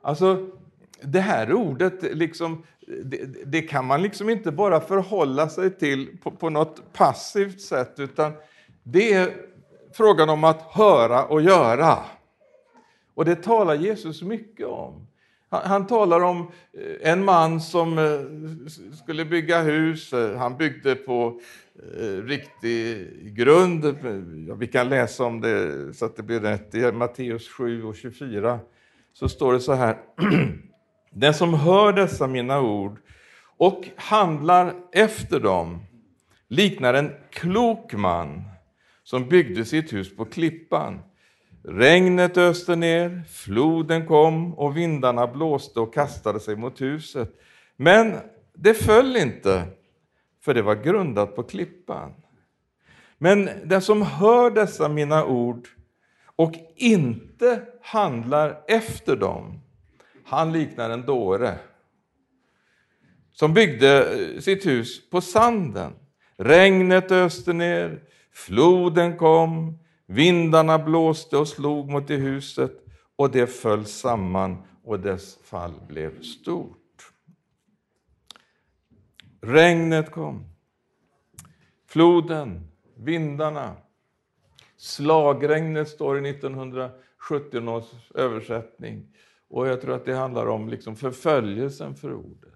Alltså, 0.01 0.47
det 1.01 1.19
här 1.19 1.53
ordet, 1.53 2.17
liksom, 2.17 2.63
det, 3.03 3.45
det, 3.45 3.61
kan 3.61 3.85
man 3.85 4.01
liksom 4.01 4.29
inte 4.29 4.51
bara 4.51 4.79
förhålla 4.79 5.49
sig 5.49 5.77
till 5.77 6.17
på, 6.23 6.31
på 6.31 6.49
något 6.49 6.93
passivt 6.93 7.61
sätt, 7.61 7.93
utan 7.97 8.33
det 8.83 9.13
är 9.13 9.33
frågan 9.93 10.29
om 10.29 10.43
att 10.43 10.61
höra 10.61 11.25
och 11.25 11.41
göra. 11.41 11.97
Och 13.13 13.25
det 13.25 13.35
talar 13.35 13.75
Jesus 13.75 14.21
mycket 14.21 14.67
om. 14.67 15.07
Han, 15.49 15.61
han 15.65 15.87
talar 15.87 16.21
om 16.21 16.51
eh, 16.73 17.11
en 17.11 17.25
man 17.25 17.61
som 17.61 17.97
eh, 17.97 18.19
skulle 19.03 19.25
bygga 19.25 19.61
hus. 19.61 20.13
Eh, 20.13 20.37
han 20.37 20.57
byggde 20.57 20.95
på 20.95 21.41
riktig 22.23 23.07
grund. 23.35 23.85
Vi 24.57 24.67
kan 24.67 24.89
läsa 24.89 25.23
om 25.23 25.41
det 25.41 25.93
så 25.93 26.05
att 26.05 26.15
det 26.15 26.23
blir 26.23 26.39
rätt. 26.39 26.75
I 26.75 26.91
Matteus 26.91 27.49
7 27.49 27.83
och 27.83 27.95
24 27.95 28.59
så 29.19 29.29
står 29.29 29.53
det 29.53 29.59
så 29.59 29.73
här. 29.73 29.97
Den 31.11 31.33
som 31.33 31.53
hör 31.53 31.93
dessa 31.93 32.27
mina 32.27 32.61
ord 32.61 32.97
och 33.57 33.85
handlar 33.95 34.73
efter 34.91 35.39
dem 35.39 35.79
liknar 36.47 36.93
en 36.93 37.11
klok 37.31 37.93
man 37.93 38.43
som 39.03 39.29
byggde 39.29 39.65
sitt 39.65 39.93
hus 39.93 40.15
på 40.15 40.25
klippan. 40.25 40.99
Regnet 41.63 42.37
öste 42.37 42.75
ner, 42.75 43.23
floden 43.29 44.07
kom 44.07 44.53
och 44.53 44.77
vindarna 44.77 45.27
blåste 45.27 45.79
och 45.79 45.93
kastade 45.93 46.39
sig 46.39 46.55
mot 46.55 46.81
huset. 46.81 47.29
Men 47.75 48.15
det 48.53 48.73
föll 48.73 49.15
inte, 49.15 49.63
för 50.41 50.53
det 50.53 50.61
var 50.61 50.75
grundat 50.75 51.35
på 51.35 51.43
klippan. 51.43 52.13
Men 53.17 53.49
den 53.63 53.81
som 53.81 54.01
hör 54.01 54.51
dessa 54.51 54.89
mina 54.89 55.25
ord 55.25 55.67
och 56.37 56.53
inte 56.75 57.61
handlar 57.81 58.63
efter 58.67 59.15
dem, 59.15 59.61
han 60.25 60.51
liknar 60.51 60.89
en 60.89 61.01
dåre 61.01 61.57
som 63.31 63.53
byggde 63.53 64.19
eh, 64.19 64.39
sitt 64.39 64.65
hus 64.65 65.09
på 65.09 65.21
sanden. 65.21 65.93
Regnet 66.37 67.11
öste 67.11 67.53
ner, 67.53 68.03
floden 68.31 69.17
kom, 69.17 69.79
vindarna 70.05 70.79
blåste 70.79 71.37
och 71.37 71.47
slog 71.47 71.89
mot 71.89 72.07
det 72.07 72.15
huset 72.15 72.71
och 73.15 73.31
det 73.31 73.47
föll 73.47 73.85
samman 73.85 74.63
och 74.83 74.99
dess 74.99 75.37
fall 75.43 75.73
blev 75.87 76.21
stort. 76.21 77.11
Regnet 79.41 80.11
kom, 80.11 80.45
floden, 81.87 82.67
vindarna. 82.95 83.75
Slagregnet 84.77 85.89
står 85.89 86.25
i 86.25 86.29
1970 86.29 87.69
års 87.69 87.85
översättning. 88.15 89.05
Och 89.49 89.67
jag 89.67 89.81
tror 89.81 89.95
att 89.95 90.05
det 90.05 90.13
handlar 90.13 90.47
om 90.47 90.69
liksom 90.69 90.95
förföljelsen 90.95 91.95
för 91.95 92.13
ordet. 92.13 92.53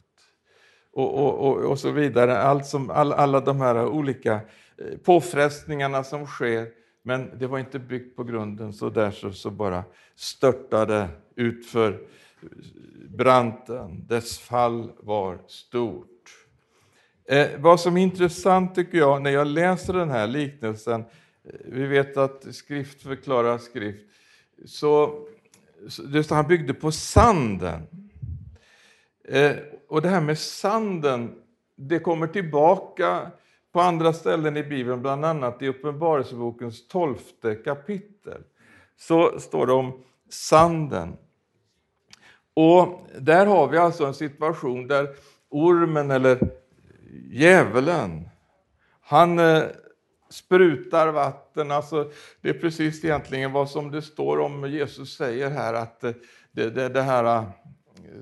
Och, 0.94 1.14
och, 1.14 1.48
och, 1.48 1.72
och 1.72 1.80
så 1.80 1.92
vidare. 1.92 2.38
Allt 2.38 2.66
som, 2.66 2.90
all, 2.90 3.14
alla 3.14 3.40
de 3.40 3.62
här 3.62 3.86
olika 3.86 4.34
eh, 4.34 4.98
påfrestningarna 5.04 6.04
som 6.04 6.26
sker. 6.26 6.68
Men 7.04 7.40
det 7.40 7.48
var 7.48 7.60
inte 7.60 7.80
byggt 7.80 8.16
på 8.16 8.24
grunden, 8.24 8.74
så 8.74 8.90
där 8.90 9.32
så, 9.32 9.52
bara 9.52 9.84
störtade 10.16 11.08
utför 11.36 12.00
branten. 13.10 14.08
Dess 14.08 14.40
fall 14.40 14.92
var 15.00 15.40
stort. 15.48 16.08
Eh, 17.28 17.48
vad 17.58 17.80
som 17.80 17.98
är 17.98 18.02
intressant 18.02 18.76
tycker 18.76 18.98
jag 18.98 19.22
när 19.22 19.32
jag 19.32 19.48
läser 19.48 19.94
den 19.94 20.10
här 20.10 20.28
liknelsen, 20.28 21.06
vi 21.66 21.88
vet 21.88 22.18
att 22.18 22.56
skrift 22.56 23.02
förklarar 23.02 23.58
skrift, 23.58 24.06
så 24.66 25.26
så 26.24 26.36
han 26.36 26.48
byggde 26.48 26.74
på 26.74 26.92
sanden. 26.92 27.88
Eh, 29.28 29.56
och 29.88 30.02
det 30.02 30.10
här 30.10 30.22
med 30.22 30.40
sanden, 30.40 31.36
det 31.76 32.00
kommer 32.00 32.28
tillbaka 32.28 33.32
på 33.72 33.82
andra 33.82 34.14
ställen 34.14 34.58
i 34.58 34.64
Bibeln, 34.64 35.02
bland 35.02 35.26
annat 35.26 35.62
i 35.62 35.68
Uppenbarelsebokens 35.68 36.88
tolfte 36.88 37.56
kapitel. 37.56 38.44
Så 38.98 39.40
står 39.40 39.68
det 39.68 39.74
om 39.74 40.04
sanden. 40.30 41.18
Och 42.54 43.08
där 43.20 43.46
har 43.46 43.68
vi 43.68 43.78
alltså 43.78 44.06
en 44.06 44.14
situation 44.14 44.88
där 44.88 45.16
ormen 45.50 46.12
eller 46.12 46.40
djävulen, 47.32 48.30
han 49.02 49.40
eh, 49.40 49.64
sprutar 50.32 51.12
vatten. 51.12 51.72
Alltså, 51.72 52.12
det 52.42 52.50
är 52.50 52.54
precis 52.54 53.06
egentligen 53.06 53.52
vad 53.52 53.70
som 53.70 53.92
det 53.92 54.02
står 54.02 54.40
om 54.40 54.70
Jesus 54.70 55.18
säger 55.18 55.50
här 55.50 55.74
att 55.74 56.02
det, 56.52 56.70
det, 56.70 56.90
det 56.90 57.02
här 57.02 57.38
eh, 57.38 57.44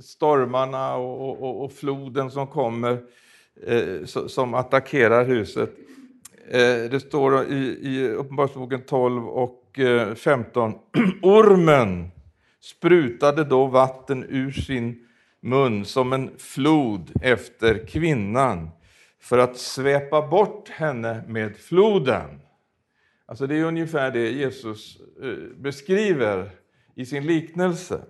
stormarna 0.01 0.95
och, 0.95 1.43
och, 1.43 1.65
och, 1.65 1.73
floden 1.73 2.31
som 2.31 2.47
kommer 2.47 2.97
eh, 3.67 4.05
som 4.05 4.53
attackerar 4.53 5.25
huset. 5.25 5.69
Eh, 6.49 6.89
det 6.91 6.99
står 6.99 7.45
i, 7.45 7.77
i 7.81 8.09
Uppenbarelseboken 8.09 8.81
12 8.81 9.27
och 9.27 9.79
eh, 9.79 10.15
15. 10.15 10.73
Ormen 11.21 12.11
sprutade 12.61 13.43
då 13.43 13.65
vatten 13.65 14.25
ur 14.29 14.51
sin 14.51 15.05
mun 15.41 15.85
som 15.85 16.13
en 16.13 16.29
flod 16.37 17.11
efter 17.21 17.87
kvinnan 17.87 18.69
för 19.21 19.37
att 19.37 19.57
svepa 19.57 20.27
bort 20.27 20.69
henne 20.69 21.23
med 21.27 21.57
floden. 21.57 22.41
Alltså 23.25 23.47
det 23.47 23.55
är 23.55 23.63
ungefär 23.63 24.11
det 24.11 24.31
Jesus 24.31 24.97
eh, 25.23 25.57
beskriver 25.57 26.51
i 26.95 27.05
sin 27.05 27.25
liknelse. 27.25 28.01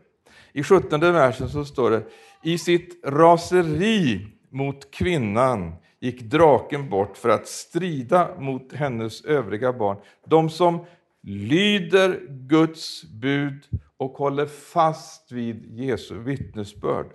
I 0.54 0.64
17 0.64 1.00
versen 1.00 1.50
så 1.50 1.66
står 1.66 1.92
det, 1.92 2.04
i 2.44 2.58
sitt 2.58 3.06
raseri 3.06 4.28
mot 4.50 4.92
kvinnan 4.92 5.76
gick 6.00 6.22
draken 6.22 6.90
bort 6.90 7.18
för 7.18 7.30
att 7.30 7.48
strida 7.48 8.40
mot 8.40 8.74
hennes 8.74 9.26
övriga 9.26 9.74
barn. 9.74 9.98
De 10.26 10.50
som 10.50 10.86
lyder 11.24 12.20
Guds 12.30 13.04
bud 13.04 13.68
och 13.98 14.12
håller 14.12 14.46
fast 14.46 15.32
vid 15.32 15.80
Jesu 15.80 16.18
vittnesbörd. 16.18 17.08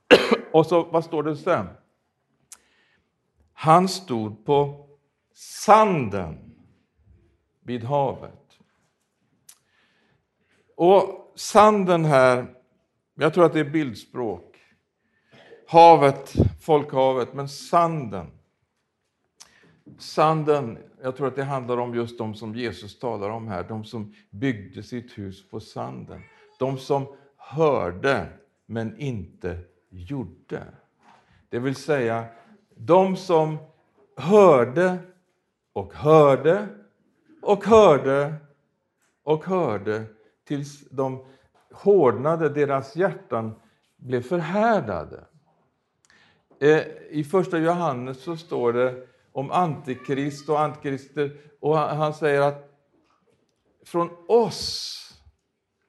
Och 0.52 0.66
så, 0.66 0.82
vad 0.82 1.04
står 1.04 1.22
det 1.22 1.36
sen? 1.36 1.66
Han 3.62 3.88
stod 3.88 4.44
på 4.44 4.88
sanden 5.34 6.54
vid 7.60 7.84
havet. 7.84 8.58
Och 10.76 11.32
sanden 11.36 12.04
här, 12.04 12.54
jag 13.14 13.34
tror 13.34 13.44
att 13.44 13.52
det 13.52 13.60
är 13.60 13.70
bildspråk. 13.70 14.58
Havet, 15.68 16.32
folkhavet, 16.60 17.34
men 17.34 17.48
sanden. 17.48 18.30
Sanden, 19.98 20.78
jag 21.02 21.16
tror 21.16 21.28
att 21.28 21.36
det 21.36 21.44
handlar 21.44 21.76
om 21.76 21.94
just 21.94 22.18
de 22.18 22.34
som 22.34 22.54
Jesus 22.54 22.98
talar 22.98 23.30
om 23.30 23.48
här, 23.48 23.64
de 23.68 23.84
som 23.84 24.14
byggde 24.30 24.82
sitt 24.82 25.18
hus 25.18 25.50
på 25.50 25.60
sanden. 25.60 26.22
De 26.58 26.78
som 26.78 27.16
hörde 27.36 28.28
men 28.66 28.98
inte 28.98 29.58
gjorde. 29.88 30.64
Det 31.48 31.58
vill 31.58 31.76
säga, 31.76 32.26
de 32.86 33.16
som 33.16 33.58
hörde 34.16 34.98
och 35.72 35.94
hörde 35.94 36.68
och 37.42 37.64
hörde 37.64 38.34
och 39.22 39.44
hörde 39.44 40.04
tills 40.44 40.88
de 40.90 41.24
hårdnade, 41.72 42.48
deras 42.48 42.96
hjärtan 42.96 43.54
blev 43.96 44.22
förhärdade. 44.22 45.24
Eh, 46.60 46.82
I 47.10 47.24
första 47.30 47.58
Johannes 47.58 48.22
så 48.22 48.36
står 48.36 48.72
det 48.72 49.06
om 49.32 49.50
Antikrist 49.50 50.48
och 50.48 50.60
antikrister 50.60 51.40
och 51.60 51.78
han 51.78 52.14
säger 52.14 52.40
att 52.40 52.68
från 53.84 54.10
oss 54.28 54.98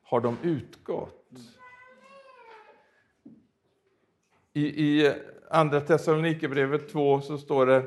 har 0.03 0.21
de 0.21 0.38
utgått. 0.43 1.19
I, 4.53 4.63
i 4.63 5.13
Andra 5.54 5.82
Thessalonikerbrevet 5.82 6.89
2 6.89 7.22
så 7.22 7.38
står 7.38 7.66
det 7.66 7.86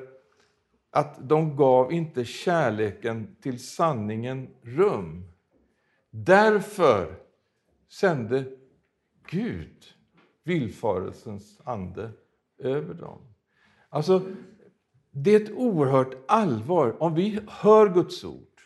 att 0.90 1.28
de 1.28 1.56
gav 1.56 1.92
inte 1.92 2.24
kärleken 2.24 3.36
till 3.40 3.64
sanningen 3.64 4.48
rum. 4.62 5.24
Därför 6.10 7.16
sände 7.88 8.44
Gud 9.30 9.84
villfarelsens 10.44 11.60
ande 11.64 12.10
över 12.58 12.94
dem. 12.94 13.18
Alltså, 13.88 14.22
det 15.10 15.34
är 15.34 15.40
ett 15.40 15.52
oerhört 15.56 16.14
allvar 16.28 17.02
om 17.02 17.14
vi 17.14 17.40
hör 17.48 17.88
Guds 17.88 18.24
ord, 18.24 18.60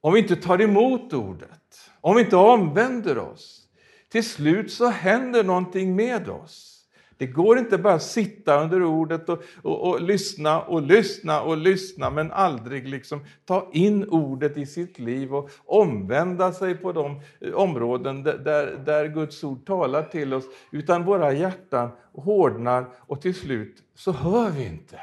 om 0.00 0.12
vi 0.12 0.20
inte 0.20 0.36
tar 0.36 0.60
emot 0.60 1.12
ordet, 1.12 1.90
om 2.00 2.16
vi 2.16 2.22
inte 2.22 2.36
omvänder 2.36 3.18
oss. 3.18 3.68
Till 4.08 4.24
slut 4.24 4.72
så 4.72 4.86
händer 4.88 5.44
någonting 5.44 5.96
med 5.96 6.28
oss. 6.28 6.77
Det 7.18 7.26
går 7.26 7.58
inte 7.58 7.78
bara 7.78 7.94
att 7.94 8.02
sitta 8.02 8.62
under 8.62 8.82
ordet 8.82 9.28
och, 9.28 9.42
och, 9.62 9.88
och, 9.88 10.02
lyssna 10.02 10.62
och 10.62 10.82
lyssna 10.82 11.42
och 11.42 11.56
lyssna 11.56 12.10
men 12.10 12.32
aldrig 12.32 12.88
liksom 12.88 13.20
ta 13.44 13.70
in 13.72 14.08
ordet 14.08 14.56
i 14.56 14.66
sitt 14.66 14.98
liv 14.98 15.34
och 15.34 15.50
omvända 15.64 16.52
sig 16.52 16.74
på 16.74 16.92
de 16.92 17.20
eh, 17.40 17.52
områden 17.52 18.22
där, 18.22 18.82
där 18.86 19.08
Guds 19.08 19.44
ord 19.44 19.66
talar 19.66 20.02
till 20.02 20.34
oss. 20.34 20.44
Utan 20.72 21.04
våra 21.04 21.32
hjärtan 21.32 21.90
hårdnar 22.12 22.86
och 22.96 23.20
till 23.22 23.34
slut 23.34 23.82
så 23.94 24.12
hör 24.12 24.50
vi 24.50 24.66
inte. 24.66 25.00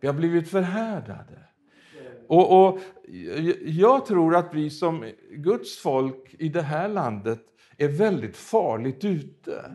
Vi 0.00 0.06
har 0.06 0.14
blivit 0.14 0.48
förhärdade. 0.48 1.38
Och, 2.26 2.66
och, 2.66 2.78
jag 3.64 4.06
tror 4.06 4.36
att 4.36 4.54
vi 4.54 4.70
som 4.70 5.10
Guds 5.30 5.78
folk 5.78 6.34
i 6.38 6.48
det 6.48 6.62
här 6.62 6.88
landet 6.88 7.40
är 7.76 7.88
väldigt 7.88 8.36
farligt 8.36 9.04
ute. 9.04 9.72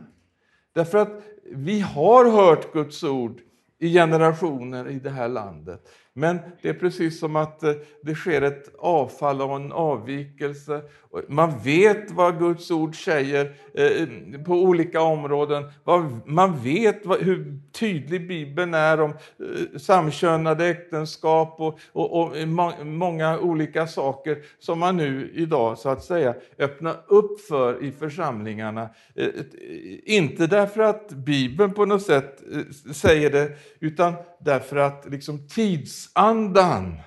Därför 0.78 0.98
att 0.98 1.22
vi 1.52 1.80
har 1.80 2.26
hört 2.26 2.74
Guds 2.74 3.04
ord 3.04 3.42
i 3.80 3.94
generationer 3.94 4.90
i 4.90 5.00
det 5.00 5.10
här 5.10 5.28
landet. 5.28 5.90
Men 6.18 6.40
det 6.62 6.70
är 6.70 6.74
precis 6.74 7.20
som 7.20 7.36
att 7.36 7.64
eh, 7.64 7.74
det 8.02 8.16
sker 8.16 8.42
ett 8.42 8.76
avfall 8.80 9.42
och 9.42 9.56
en 9.56 9.72
avvikelse. 9.72 10.82
Man 11.28 11.60
vet 11.64 12.12
vad 12.12 12.40
Guds 12.40 12.72
ord 12.72 13.04
säger 13.04 13.56
eh, 13.74 14.42
på 14.46 14.54
olika 14.54 15.02
områden. 15.02 15.64
Man 16.26 16.60
vet 16.64 17.06
hur 17.06 17.60
tydlig 17.72 18.28
Bibeln 18.28 18.74
är 18.74 19.02
om 19.02 19.10
eh, 19.10 19.80
samkönade 19.80 20.66
äktenskap 20.66 21.56
och, 21.60 21.80
och, 21.92 22.22
och 22.22 22.48
många 22.86 23.40
olika 23.40 23.88
saker 23.88 24.38
som 24.60 24.80
man 24.80 24.98
nu 24.98 25.32
idag 25.34 25.78
så 25.78 25.90
att 25.90 26.04
säga 26.04 26.36
öppnar 26.58 26.96
upp 27.08 27.42
för 27.42 27.84
i 27.84 27.92
församlingarna. 27.92 28.90
Inte 30.06 30.48
därför 30.48 30.82
att 30.82 31.10
Bibeln 31.10 31.74
på 31.74 31.86
något 31.86 32.04
sätt 32.04 32.44
säger 32.94 33.30
det, 33.30 33.52
utan 33.80 34.14
därför 34.40 34.76
att 34.76 35.06
liksom 35.10 35.48
tidsandan 35.48 36.98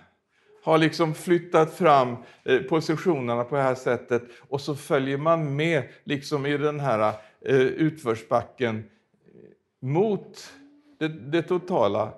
har 0.63 0.79
liksom 0.79 1.15
flyttat 1.15 1.75
fram 1.75 2.17
eh, 2.45 2.59
positionerna 2.63 3.45
på 3.45 3.57
det 3.57 3.63
här 3.63 3.75
sättet 3.75 4.23
och 4.49 4.61
så 4.61 4.75
följer 4.75 5.19
man 5.19 5.57
med 5.57 5.89
liksom 6.05 6.47
i 6.47 6.57
den 6.57 6.81
här 6.81 7.15
eh, 7.41 7.57
utförsbacken 7.57 8.77
eh, 8.77 8.85
mot 9.89 10.53
det, 10.99 11.09
det 11.09 11.43
totala 11.43 12.13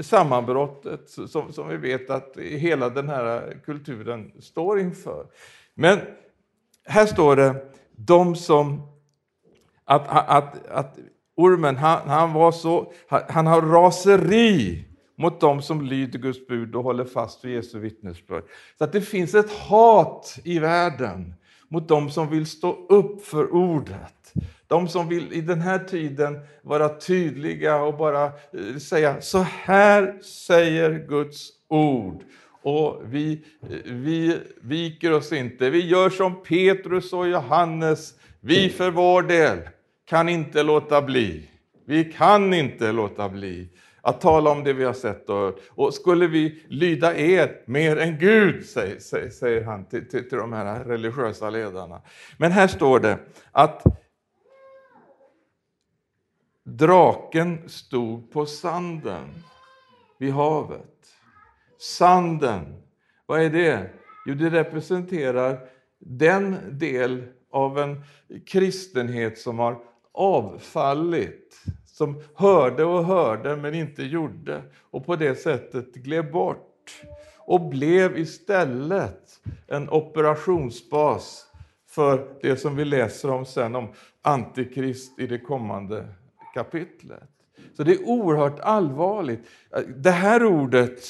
sammanbrottet 0.00 1.10
som, 1.10 1.52
som 1.52 1.68
vi 1.68 1.76
vet 1.76 2.10
att 2.10 2.36
hela 2.36 2.88
den 2.88 3.08
här 3.08 3.56
kulturen 3.64 4.32
står 4.40 4.80
inför. 4.80 5.26
Men 5.74 5.98
här 6.84 7.06
står 7.06 7.36
det, 7.36 7.72
de 7.96 8.36
som... 8.36 8.86
Att, 9.84 10.08
att, 10.08 10.66
att 10.66 10.98
ormen, 11.40 11.76
han, 11.76 12.08
han, 12.08 12.32
var 12.32 12.52
så, 12.52 12.92
han, 13.08 13.22
han 13.28 13.46
har 13.46 13.62
raseri 13.62 14.84
mot 15.18 15.40
dem 15.40 15.62
som 15.62 15.82
lyder 15.82 16.18
Guds 16.18 16.46
bud 16.46 16.74
och 16.74 16.84
håller 16.84 17.04
fast 17.04 17.44
vid 17.44 17.54
Jesu 17.54 17.78
vittnesbörd. 17.78 18.44
Så 18.78 18.84
att 18.84 18.92
det 18.92 19.00
finns 19.00 19.34
ett 19.34 19.52
hat 19.52 20.38
i 20.44 20.58
världen 20.58 21.34
mot 21.68 21.88
dem 21.88 22.10
som 22.10 22.30
vill 22.30 22.46
stå 22.46 22.86
upp 22.88 23.26
för 23.26 23.54
ordet. 23.54 24.32
De 24.66 24.88
som 24.88 25.08
vill 25.08 25.32
i 25.32 25.40
den 25.40 25.60
här 25.60 25.78
tiden 25.78 26.40
vara 26.62 26.88
tydliga 26.88 27.76
och 27.76 27.96
bara 27.96 28.24
eh, 28.24 28.76
säga 28.80 29.20
så 29.20 29.38
här 29.38 30.22
säger 30.22 31.06
Guds 31.08 31.48
ord. 31.68 32.22
Och 32.62 33.02
vi, 33.04 33.44
eh, 33.62 33.68
vi 33.84 34.38
viker 34.62 35.12
oss 35.12 35.32
inte. 35.32 35.70
Vi 35.70 35.88
gör 35.88 36.10
som 36.10 36.42
Petrus 36.42 37.12
och 37.12 37.28
Johannes. 37.28 38.14
Vi 38.40 38.68
för 38.68 38.90
vår 38.90 39.22
del 39.22 39.58
kan 40.10 40.28
inte 40.28 40.62
låta 40.62 41.02
bli. 41.02 41.50
Vi 41.84 42.04
kan 42.04 42.54
inte 42.54 42.92
låta 42.92 43.28
bli 43.28 43.68
att 44.00 44.20
tala 44.20 44.50
om 44.50 44.64
det 44.64 44.72
vi 44.72 44.84
har 44.84 44.92
sett 44.92 45.28
och 45.28 45.36
hört. 45.36 45.56
Och 45.70 45.94
skulle 45.94 46.26
vi 46.26 46.62
lyda 46.68 47.16
er 47.16 47.62
mer 47.66 47.96
än 47.96 48.18
Gud, 48.18 48.66
säger, 48.66 49.30
säger 49.30 49.64
han 49.64 49.84
till, 49.84 50.08
till, 50.08 50.28
till 50.28 50.38
de 50.38 50.52
här 50.52 50.84
religiösa 50.84 51.50
ledarna. 51.50 52.02
Men 52.38 52.52
här 52.52 52.66
står 52.66 53.00
det 53.00 53.18
att 53.52 53.84
draken 56.64 57.68
stod 57.68 58.32
på 58.32 58.46
sanden 58.46 59.44
vid 60.18 60.32
havet. 60.32 61.06
Sanden, 61.78 62.82
vad 63.26 63.42
är 63.42 63.50
det? 63.50 63.90
Jo, 64.26 64.34
det 64.34 64.50
representerar 64.50 65.58
den 65.98 66.78
del 66.78 67.24
av 67.50 67.78
en 67.78 68.04
kristenhet 68.46 69.38
som 69.38 69.58
har 69.58 69.89
avfallit 70.20 71.62
som 71.86 72.22
hörde 72.34 72.84
och 72.84 73.04
hörde 73.04 73.56
men 73.56 73.74
inte 73.74 74.02
gjorde 74.02 74.62
och 74.90 75.06
på 75.06 75.16
det 75.16 75.34
sättet 75.34 75.94
gled 75.94 76.32
bort 76.32 77.02
och 77.38 77.68
blev 77.68 78.18
istället 78.18 79.40
en 79.66 79.90
operationsbas 79.90 81.46
för 81.88 82.28
det 82.42 82.56
som 82.56 82.76
vi 82.76 82.84
läser 82.84 83.30
om 83.30 83.46
sen 83.46 83.74
om 83.76 83.88
Antikrist 84.22 85.18
i 85.18 85.26
det 85.26 85.38
kommande 85.38 86.08
kapitlet. 86.54 87.30
Så 87.76 87.82
det 87.82 87.92
är 87.92 88.08
oerhört 88.08 88.60
allvarligt. 88.60 89.40
Det 89.96 90.10
här 90.10 90.44
ordet 90.44 91.02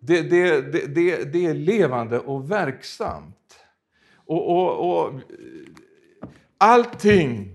det, 0.00 0.22
det, 0.22 0.60
det, 0.94 1.32
det 1.32 1.46
är 1.46 1.54
levande 1.54 2.18
och 2.20 2.50
verksamt. 2.50 3.58
Och, 4.26 4.50
och, 4.50 4.90
och 4.90 5.20
allting 6.58 7.53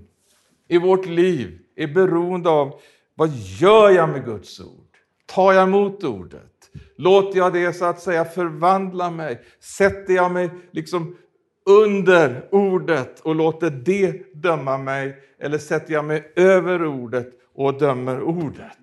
i 0.70 0.78
vårt 0.78 1.06
liv 1.06 1.60
är 1.76 1.88
beroende 1.88 2.50
av 2.50 2.80
vad 3.16 3.30
gör 3.60 3.90
jag 3.90 4.10
med 4.10 4.26
Guds 4.26 4.60
ord? 4.60 4.98
Tar 5.26 5.54
jag 5.54 5.64
emot 5.64 6.04
ordet? 6.04 6.72
Låter 6.96 7.38
jag 7.38 7.54
det 7.54 7.74
så 7.74 7.86
att 7.86 8.00
säga 8.00 8.26
förvandla 8.26 9.12
mig? 9.12 9.42
Sätter 9.60 10.14
jag 10.14 10.32
mig 10.32 10.50
liksom 10.72 11.18
under 11.66 12.48
ordet 12.52 13.20
och 13.20 13.36
låter 13.36 13.70
det 13.70 14.34
döma 14.34 14.78
mig? 14.78 15.18
Eller 15.40 15.58
sätter 15.58 15.94
jag 15.94 16.06
mig 16.06 16.32
över 16.36 16.86
ordet 16.86 17.30
och 17.56 17.80
dömer 17.80 18.22
ordet? 18.22 18.78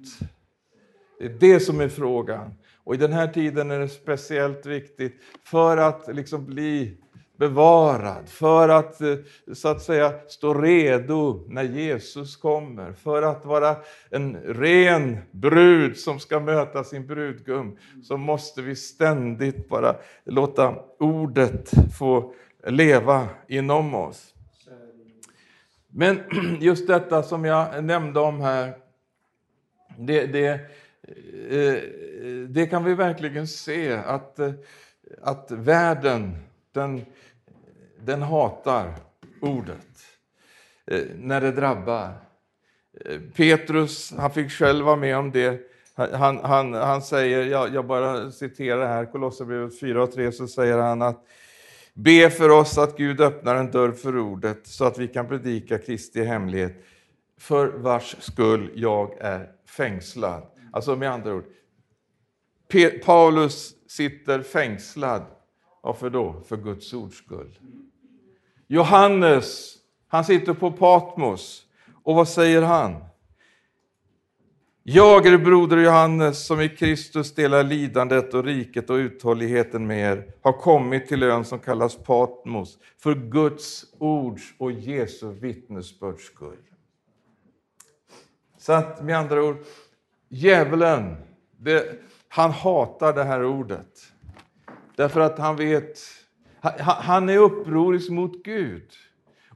Det 1.19 1.25
är 1.25 1.37
det 1.41 1.61
som 1.61 1.81
är 1.81 1.89
frågan. 1.89 2.55
Och 2.85 2.95
i 2.95 2.99
den 2.99 3.13
här 3.13 3.29
tiden 3.29 3.71
är 3.71 3.79
det 3.79 3.89
speciellt 3.89 4.67
viktigt 4.67 5.21
för 5.45 5.77
att 5.77 6.15
liksom 6.15 6.47
bli 6.47 6.97
bevarad, 7.37 8.29
för 8.29 8.69
att 8.69 9.01
eh, 9.01 9.17
så 9.55 9.69
att 9.69 9.83
säga 9.83 10.13
stå 10.29 10.55
redo 10.55 11.45
när 11.49 11.63
Jesus 11.63 12.37
kommer, 12.37 12.93
för 12.93 13.23
att 13.23 13.45
vara 13.45 13.77
en 14.11 14.37
ren 14.37 15.19
brud 15.31 15.97
som 15.97 16.21
ska 16.21 16.41
möta 16.41 16.85
sin 16.85 17.07
brudgum, 17.07 17.77
så 18.03 18.17
måste 18.17 18.63
vi 18.63 18.77
ständigt 18.77 19.69
bara 19.69 19.97
låta 20.25 20.75
ordet 20.99 21.71
få 21.99 22.35
leva 22.67 23.29
inom 23.49 23.95
oss. 23.95 24.35
Men 25.89 26.21
just 26.61 26.87
detta 26.87 27.23
som 27.23 27.45
jag 27.45 27.85
nämnde 27.85 28.21
om 28.21 28.41
här, 28.41 28.77
det, 29.99 30.27
det, 30.27 30.61
eh, 31.51 31.59
eh, 31.59 31.83
det 32.49 32.67
kan 32.67 32.85
vi 32.85 32.95
verkligen 32.95 33.47
se 33.47 33.93
att, 33.93 34.39
att 35.23 35.51
världen 35.51 36.37
den 36.73 37.05
den 38.07 38.23
hatar 38.23 38.95
ordet 39.41 39.87
eh, 40.87 41.03
när 41.15 41.41
det 41.41 41.53
drabbar. 41.53 42.13
Eh, 43.05 43.21
Petrus, 43.37 44.13
han 44.19 44.31
fick 44.31 44.51
själv 44.51 44.85
vara 44.85 44.97
med 44.97 45.17
om 45.17 45.31
det. 45.31 45.61
Han, 45.95 46.39
han, 46.39 46.75
han 46.75 47.03
säger, 47.03 47.47
jag, 47.47 47.75
jag 47.75 47.87
bara 47.87 48.31
citerar 48.31 48.87
här, 48.87 49.05
Kolosserbrevet 49.05 49.81
4 49.81 50.03
och 50.03 50.13
3, 50.13 50.33
så 50.33 50.47
säger 50.49 50.79
han 50.79 51.03
att 51.03 51.25
Be 51.95 52.31
för 52.31 52.49
oss 52.49 52.79
att 52.79 52.97
Gud 52.97 53.21
öppnar 53.21 53.57
en 53.57 53.71
dörr 53.71 53.93
för 53.93 54.19
ordet 54.19 54.67
så 54.67 54.85
att 54.85 54.99
vi 54.99 55.09
kan 55.09 55.29
predika 55.29 55.79
Kristi 55.79 56.25
hemlighet, 56.25 56.85
för 57.39 57.67
vars 57.67 58.17
skull 58.19 58.71
jag 58.75 59.17
är 59.21 59.51
fängslad. 59.67 60.43
Alltså 60.73 60.97
med 60.97 61.11
andra 61.11 61.35
ord, 61.35 61.45
Paulus 63.05 63.75
sitter 63.89 64.43
fängslad. 64.43 65.23
Varför 65.87 66.11
då? 66.11 66.43
För 66.49 66.57
Guds 66.57 66.93
ords 66.93 67.17
skull. 67.17 67.59
Johannes, 68.67 69.77
han 70.09 70.25
sitter 70.25 70.55
på 70.55 70.73
Patmos. 70.73 71.63
Och 72.03 72.15
vad 72.15 72.29
säger 72.29 72.63
han? 72.63 73.05
Jag 74.83 75.27
är 75.27 75.39
broder 75.39 75.77
Johannes 75.77 76.47
som 76.47 76.61
i 76.61 76.69
Kristus 76.69 77.35
delar 77.35 77.65
lidandet 77.65 78.35
och 78.35 78.45
riket 78.45 78.91
och 78.91 78.95
uthålligheten 78.95 79.87
med 79.87 80.13
er, 80.13 80.35
har 80.43 80.53
kommit 80.53 81.09
till 81.09 81.23
ön 81.23 81.45
som 81.45 81.59
kallas 81.59 81.97
Patmos 81.97 82.79
för 82.99 83.15
Guds 83.15 83.85
ords 83.99 84.55
och 84.59 84.73
Jesu 84.73 85.33
vittnesbörds 85.33 86.25
skull. 86.25 86.59
Så 88.59 88.73
att 88.73 89.03
med 89.05 89.19
andra 89.19 89.45
ord, 89.45 89.57
djävulen, 90.29 91.17
det, 91.57 92.01
han 92.29 92.51
hatar 92.51 93.13
det 93.13 93.25
här 93.25 93.45
ordet. 93.45 94.13
Därför 94.97 95.21
att 95.21 95.39
han 95.39 95.57
vet 95.57 95.99
han 96.79 97.29
är 97.29 97.39
upprorisk 97.39 98.11
mot 98.11 98.45
Gud. 98.45 98.91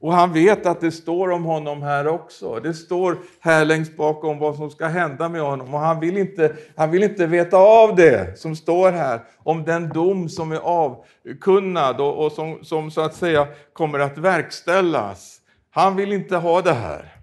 Och 0.00 0.12
han 0.12 0.32
vet 0.32 0.66
att 0.66 0.80
det 0.80 0.92
står 0.92 1.30
om 1.30 1.44
honom 1.44 1.82
här 1.82 2.06
också. 2.06 2.60
Det 2.60 2.74
står 2.74 3.18
här 3.40 3.64
längst 3.64 3.96
bakom 3.96 4.38
vad 4.38 4.56
som 4.56 4.70
ska 4.70 4.86
hända 4.86 5.28
med 5.28 5.40
honom. 5.40 5.74
Och 5.74 5.80
han 5.80 6.00
vill 6.00 6.16
inte, 6.16 6.56
han 6.76 6.90
vill 6.90 7.02
inte 7.02 7.26
veta 7.26 7.56
av 7.56 7.96
det 7.96 8.38
som 8.38 8.56
står 8.56 8.92
här, 8.92 9.20
om 9.38 9.64
den 9.64 9.88
dom 9.88 10.28
som 10.28 10.52
är 10.52 10.56
avkunnad 10.56 12.00
och, 12.00 12.24
och 12.24 12.32
som, 12.32 12.64
som 12.64 12.90
så 12.90 13.00
att 13.00 13.14
säga 13.14 13.48
kommer 13.72 13.98
att 13.98 14.18
verkställas. 14.18 15.40
Han 15.70 15.96
vill 15.96 16.12
inte 16.12 16.36
ha 16.36 16.62
det 16.62 16.72
här. 16.72 17.19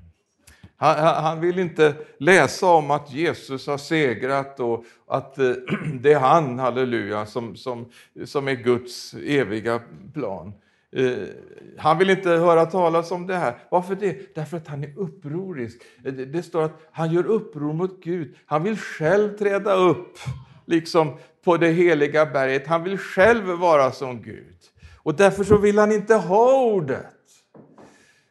Han, 0.80 1.24
han, 1.24 1.42
vill 1.42 1.60
inte 1.60 1.96
läsa 2.18 2.68
om 2.68 2.92
att 2.92 3.14
Jesus 3.14 3.68
har 3.68 3.78
segrat 3.78 4.60
och 4.60 4.86
att 5.08 5.38
eh, 5.40 5.52
det 5.94 6.14
är 6.14 6.20
han, 6.20 6.60
halleluja, 6.60 7.26
som, 7.26 7.56
som, 7.56 7.86
som 8.26 8.48
är 8.48 8.54
Guds 8.54 9.14
eviga 9.14 9.82
plan. 10.14 10.54
Eh, 10.92 11.18
han 11.78 11.98
vill 11.98 12.10
inte 12.10 12.30
höra 12.30 12.66
talas 12.66 13.12
om 13.12 13.28
det 13.28 13.36
här. 13.36 13.58
Varför 13.70 13.96
det? 13.96 14.36
Därför 14.36 14.58
att 14.58 14.68
han 14.68 14.84
är 14.84 14.98
upprorisk. 14.98 15.82
Eh, 16.06 16.14
det 16.14 16.44
står 16.44 16.62
att 16.62 16.80
han 16.92 17.12
gör 17.12 17.26
uppror 17.26 17.74
mot 17.74 18.04
Gud. 18.04 18.36
Han 18.46 18.64
vill 18.64 18.78
själv 18.78 19.38
träda 19.38 19.74
upp 19.74 20.18
liksom 20.66 21.18
på 21.44 21.58
det 21.58 21.70
heliga 21.70 22.26
berget. 22.26 22.68
Han 22.68 22.84
vill 22.84 22.98
själv 22.98 23.46
vara 23.46 23.92
som 23.92 24.22
Gud. 24.22 24.58
Och 24.98 25.16
därför 25.16 25.44
så 25.44 25.58
vill 25.58 25.80
han 25.80 25.92
inte 25.92 26.16
ha 26.16 26.64
ordet. 26.64 27.14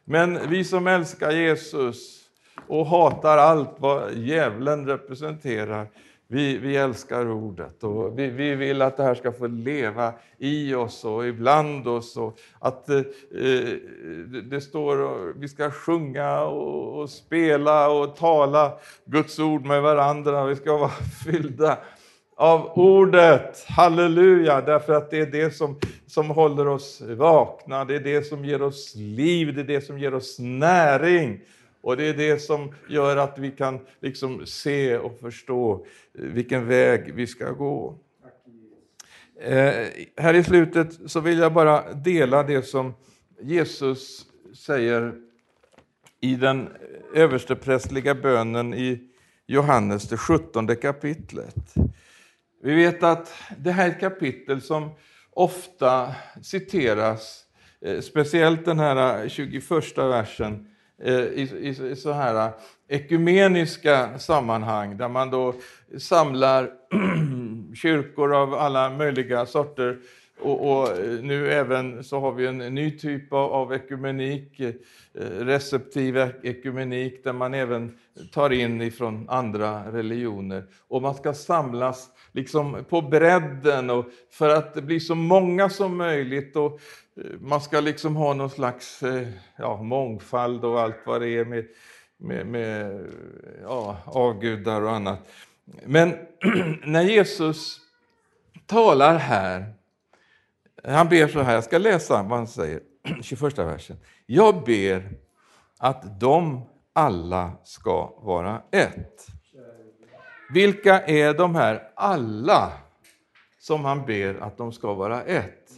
Men 0.05 0.49
vi 0.49 0.63
som 0.63 0.87
älskar 0.87 1.31
Jesus 1.31 2.16
och 2.67 2.85
hatar 2.85 3.37
allt 3.37 3.75
vad 3.77 4.13
djävulen 4.13 4.87
representerar, 4.87 5.87
vi, 6.29 6.57
vi 6.57 6.77
älskar 6.77 7.31
ordet 7.31 7.83
och 7.83 8.19
vi, 8.19 8.29
vi 8.29 8.55
vill 8.55 8.81
att 8.81 8.97
det 8.97 9.03
här 9.03 9.15
ska 9.15 9.31
få 9.31 9.47
leva 9.47 10.13
i 10.37 10.73
oss 10.73 11.05
och 11.05 11.27
ibland 11.27 11.87
oss. 11.87 12.17
Och 12.17 12.39
att 12.59 12.89
eh, 12.89 13.01
det 14.43 14.61
står 14.61 14.97
och 14.97 15.33
vi 15.35 15.47
ska 15.47 15.71
sjunga 15.71 16.41
och, 16.41 17.01
och, 17.01 17.09
spela 17.09 17.89
och 17.89 18.15
tala 18.15 18.71
Guds 19.05 19.39
ord 19.39 19.65
med 19.65 19.81
varandra. 19.81 20.45
Vi 20.45 20.55
ska 20.55 20.77
vara 20.77 20.89
fyllda 21.25 21.77
av 22.37 22.71
ordet. 22.75 23.65
Halleluja! 23.67 24.61
Därför 24.61 24.93
att 24.93 25.11
det 25.11 25.19
är 25.19 25.31
det 25.31 25.55
som, 25.55 25.79
som 26.07 26.29
håller 26.29 26.67
oss 26.67 27.01
vakna, 27.01 27.85
det 27.85 27.95
är 27.95 27.99
det 27.99 28.23
som 28.23 28.45
ger 28.45 28.61
oss 28.61 28.95
liv, 28.95 29.55
det 29.55 29.61
är 29.61 29.65
det 29.65 29.81
som 29.81 29.99
ger 29.99 30.13
oss 30.13 30.39
näring. 30.39 31.39
Och 31.87 31.97
det 31.97 32.03
är 32.03 32.13
det 32.13 32.39
som 32.39 32.73
gör 32.89 33.17
att 33.17 33.39
vi 33.39 33.51
kan 33.51 33.79
liksom 33.99 34.45
se 34.45 34.97
och 34.97 35.19
förstå 35.19 35.85
vilken 36.13 36.67
väg 36.67 37.13
vi 37.13 37.27
ska 37.27 37.51
gå. 37.51 37.97
Eh, 39.41 39.87
här 40.17 40.33
i 40.33 40.43
slutet 40.43 40.99
så 41.05 41.19
vill 41.19 41.39
jag 41.39 41.53
bara 41.53 41.93
dela 41.93 42.43
det 42.43 42.61
som 42.61 42.93
Jesus 43.41 44.25
säger 44.53 45.13
i 46.21 46.35
den 46.35 46.69
översteprästliga 47.13 48.15
bönen 48.15 48.73
i 48.73 48.99
Johannes, 49.45 50.09
det 50.09 50.17
17 50.17 50.75
kapitlet. 50.75 51.73
Vi 52.63 52.75
vet 52.75 53.03
att 53.03 53.33
det 53.57 53.71
här 53.71 53.85
är 53.85 53.91
ett 53.91 53.99
kapitel 53.99 54.61
som 54.61 54.89
ofta 55.29 56.15
citeras, 56.41 57.43
eh, 57.81 57.99
speciellt 57.99 58.65
den 58.65 58.79
här 58.79 59.29
21 59.29 59.97
versen, 59.97 60.67
Eh, 61.03 61.13
i, 61.13 61.41
i, 61.91 61.95
så 61.95 62.11
här 62.11 62.47
eh, 62.47 62.53
ekumeniska 62.87 64.19
sammanhang 64.19 64.97
där 64.97 65.09
man 65.09 65.29
då 65.29 65.53
samlar 65.97 66.71
kyrkor 67.75 68.35
av 68.35 68.53
alla 68.53 68.89
möjliga 68.89 69.45
sorter. 69.45 69.97
Och, 70.39 70.71
och, 70.71 70.97
eh, 70.97 71.19
nu 71.21 71.51
även 71.51 72.03
så 72.03 72.19
har 72.19 72.31
vi 72.31 72.47
en 72.47 72.57
ny 72.57 72.97
typ 72.97 73.33
av, 73.33 73.51
av 73.51 73.73
ekumenik, 73.73 74.61
receptiv 75.39 76.17
ekumenik, 76.43 77.23
där 77.23 77.33
man 77.33 77.53
även 77.53 77.97
tar 78.31 78.53
in 78.53 78.81
ifrån 78.81 79.29
andra 79.29 79.91
religioner. 79.91 80.63
Och 80.87 81.01
man 81.01 81.15
ska 81.15 81.33
samlas 81.33 82.09
liksom 82.31 82.85
på 82.89 83.01
bredden 83.01 83.89
och 83.89 84.05
för 84.31 84.49
att 84.49 84.73
det 84.73 84.81
blir 84.81 84.99
så 84.99 85.15
många 85.15 85.69
som 85.69 85.97
möjligt. 85.97 86.55
Och 86.55 86.81
eh, 87.17 87.39
man 87.39 87.61
ska 87.61 87.79
liksom 87.79 88.15
ha 88.15 88.33
någon 88.33 88.49
slags 88.49 89.03
eh, 89.03 89.27
ja, 89.57 89.83
mångfald 89.83 90.65
och 90.65 90.81
allt 90.81 90.99
vad 91.05 91.21
det 91.21 91.29
är 91.29 91.45
med, 91.45 91.65
med, 92.17 92.47
med 92.47 93.05
ja, 93.61 93.97
avgudar 94.05 94.81
och 94.81 94.91
annat. 94.91 95.19
Men 95.85 96.13
när 96.83 97.01
Jesus 97.01 97.79
talar 98.65 99.17
här, 99.17 99.73
han 100.83 101.09
ber 101.09 101.27
så 101.27 101.41
här, 101.41 101.53
jag 101.53 101.63
ska 101.63 101.77
läsa 101.77 102.23
vad 102.23 102.37
han 102.37 102.47
säger, 102.47 102.81
21 103.21 103.57
versen. 103.57 103.97
Jag 104.25 104.63
ber 104.63 105.09
att 105.77 106.19
de 106.19 106.61
alla 106.97 107.51
ska 107.63 108.19
vara 108.21 108.61
ett 108.71 109.27
vilka 110.49 110.99
är 110.99 111.33
de 111.33 111.55
här 111.55 111.91
alla 111.95 112.73
som 113.59 113.85
han 113.85 114.05
ber 114.05 114.35
att 114.35 114.57
de 114.57 114.71
ska 114.71 114.93
vara 114.93 115.23
ett? 115.23 115.71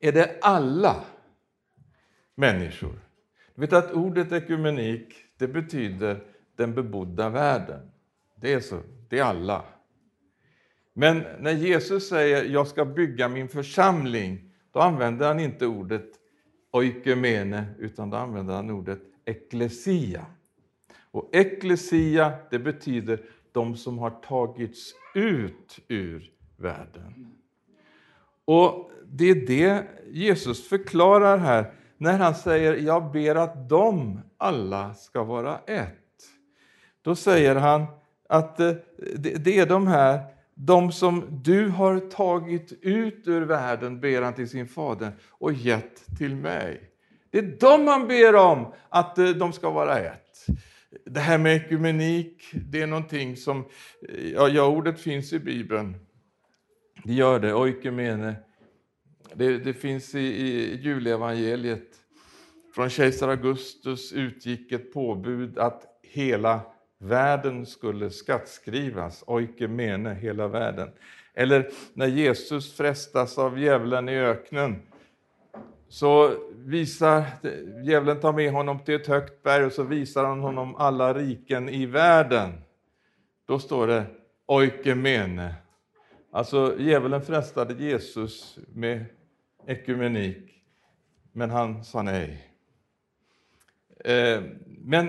Är 0.00 0.12
det 0.12 0.38
alla 0.40 1.04
människor? 2.34 3.00
Du 3.54 3.60
vet 3.60 3.72
att 3.72 3.92
ordet 3.92 4.32
ekumenik, 4.32 5.14
det 5.38 5.48
betyder 5.48 6.24
den 6.56 6.74
bebodda 6.74 7.28
världen. 7.28 7.90
Det 8.36 8.52
är 8.52 8.60
så, 8.60 8.80
det 9.08 9.18
är 9.18 9.24
alla. 9.24 9.64
Men 10.92 11.24
när 11.40 11.52
Jesus 11.52 12.08
säger 12.08 12.44
jag 12.44 12.66
ska 12.66 12.84
bygga 12.84 13.28
min 13.28 13.48
församling, 13.48 14.52
då 14.70 14.80
använder 14.80 15.26
han 15.28 15.40
inte 15.40 15.66
ordet 15.66 16.10
oikumene, 16.70 17.74
utan 17.78 18.10
då 18.10 18.16
använder 18.16 18.54
han 18.54 18.70
ordet 18.70 19.00
eklesia. 19.24 20.26
Och 21.12 21.28
eklesia, 21.32 22.32
det 22.50 22.58
betyder 22.58 23.20
de 23.52 23.76
som 23.76 23.98
har 23.98 24.10
tagits 24.10 24.94
ut 25.14 25.78
ur 25.88 26.30
världen. 26.56 27.32
Och 28.44 28.90
Det 29.06 29.30
är 29.30 29.46
det 29.46 29.84
Jesus 30.12 30.68
förklarar 30.68 31.38
här 31.38 31.72
när 31.98 32.18
han 32.18 32.34
säger 32.34 32.76
jag 32.76 33.12
ber 33.12 33.34
att 33.34 33.68
de 33.68 34.20
alla 34.36 34.94
ska 34.94 35.24
vara 35.24 35.58
ett. 35.66 35.98
Då 37.02 37.14
säger 37.14 37.54
han 37.54 37.84
att 38.28 38.60
eh, 38.60 38.72
det 39.18 39.58
är 39.58 39.66
de 39.66 39.86
här, 39.86 40.20
de 40.54 40.92
som 40.92 41.24
du 41.44 41.68
har 41.68 42.00
tagit 42.00 42.72
ut 42.82 43.28
ur 43.28 43.42
världen, 43.42 44.00
ber 44.00 44.22
han 44.22 44.34
till 44.34 44.48
sin 44.48 44.68
fader, 44.68 45.12
och 45.28 45.52
gett 45.52 46.16
till 46.18 46.36
mig. 46.36 46.80
Det 47.30 47.38
är 47.38 47.58
dem 47.60 47.86
han 47.86 48.08
ber 48.08 48.34
om 48.34 48.72
att 48.88 49.18
eh, 49.18 49.28
de 49.28 49.52
ska 49.52 49.70
vara 49.70 49.98
ett. 49.98 50.46
Det 51.04 51.20
här 51.20 51.38
med 51.38 51.56
ekumenik, 51.56 52.50
det 52.52 52.82
är 52.82 52.86
någonting 52.86 53.36
som, 53.36 53.64
ja, 54.34 54.48
ja 54.48 54.66
ordet 54.66 55.00
finns 55.00 55.32
i 55.32 55.38
Bibeln. 55.38 55.96
Det 57.04 57.12
gör 57.12 57.40
det, 57.40 57.54
oikumene. 57.54 58.34
Det, 59.34 59.58
det 59.58 59.74
finns 59.74 60.14
i, 60.14 60.18
i 60.18 60.76
julevangeliet. 60.82 61.88
Från 62.74 62.90
kejsar 62.90 63.28
Augustus 63.28 64.12
utgick 64.12 64.72
ett 64.72 64.92
påbud 64.92 65.58
att 65.58 66.00
hela 66.02 66.60
världen 66.98 67.66
skulle 67.66 68.10
skattskrivas, 68.10 69.24
oikumene, 69.26 70.14
hela 70.14 70.48
världen. 70.48 70.90
Eller 71.34 71.70
när 71.94 72.06
Jesus 72.06 72.76
frestas 72.76 73.38
av 73.38 73.58
djävulen 73.58 74.08
i 74.08 74.18
öknen 74.18 74.82
så 75.92 76.36
visar 76.54 77.24
djävulen 77.84 78.20
tar 78.20 78.32
med 78.32 78.52
honom 78.52 78.78
till 78.78 78.94
ett 78.94 79.06
högt 79.06 79.42
berg 79.42 79.64
och 79.64 79.72
så 79.72 79.82
visar 79.82 80.24
han 80.24 80.40
honom 80.40 80.76
alla 80.76 81.14
riken 81.14 81.68
i 81.68 81.86
världen. 81.86 82.52
Då 83.46 83.58
står 83.58 83.86
det 83.86 84.06
oikemene. 84.46 85.54
Alltså 86.30 86.76
djävulen 86.78 87.22
frestade 87.22 87.84
Jesus 87.84 88.58
med 88.68 89.04
ekumenik, 89.66 90.62
men 91.32 91.50
han 91.50 91.84
sa 91.84 92.02
nej. 92.02 92.48
Eh, 94.04 94.42
men 94.66 95.08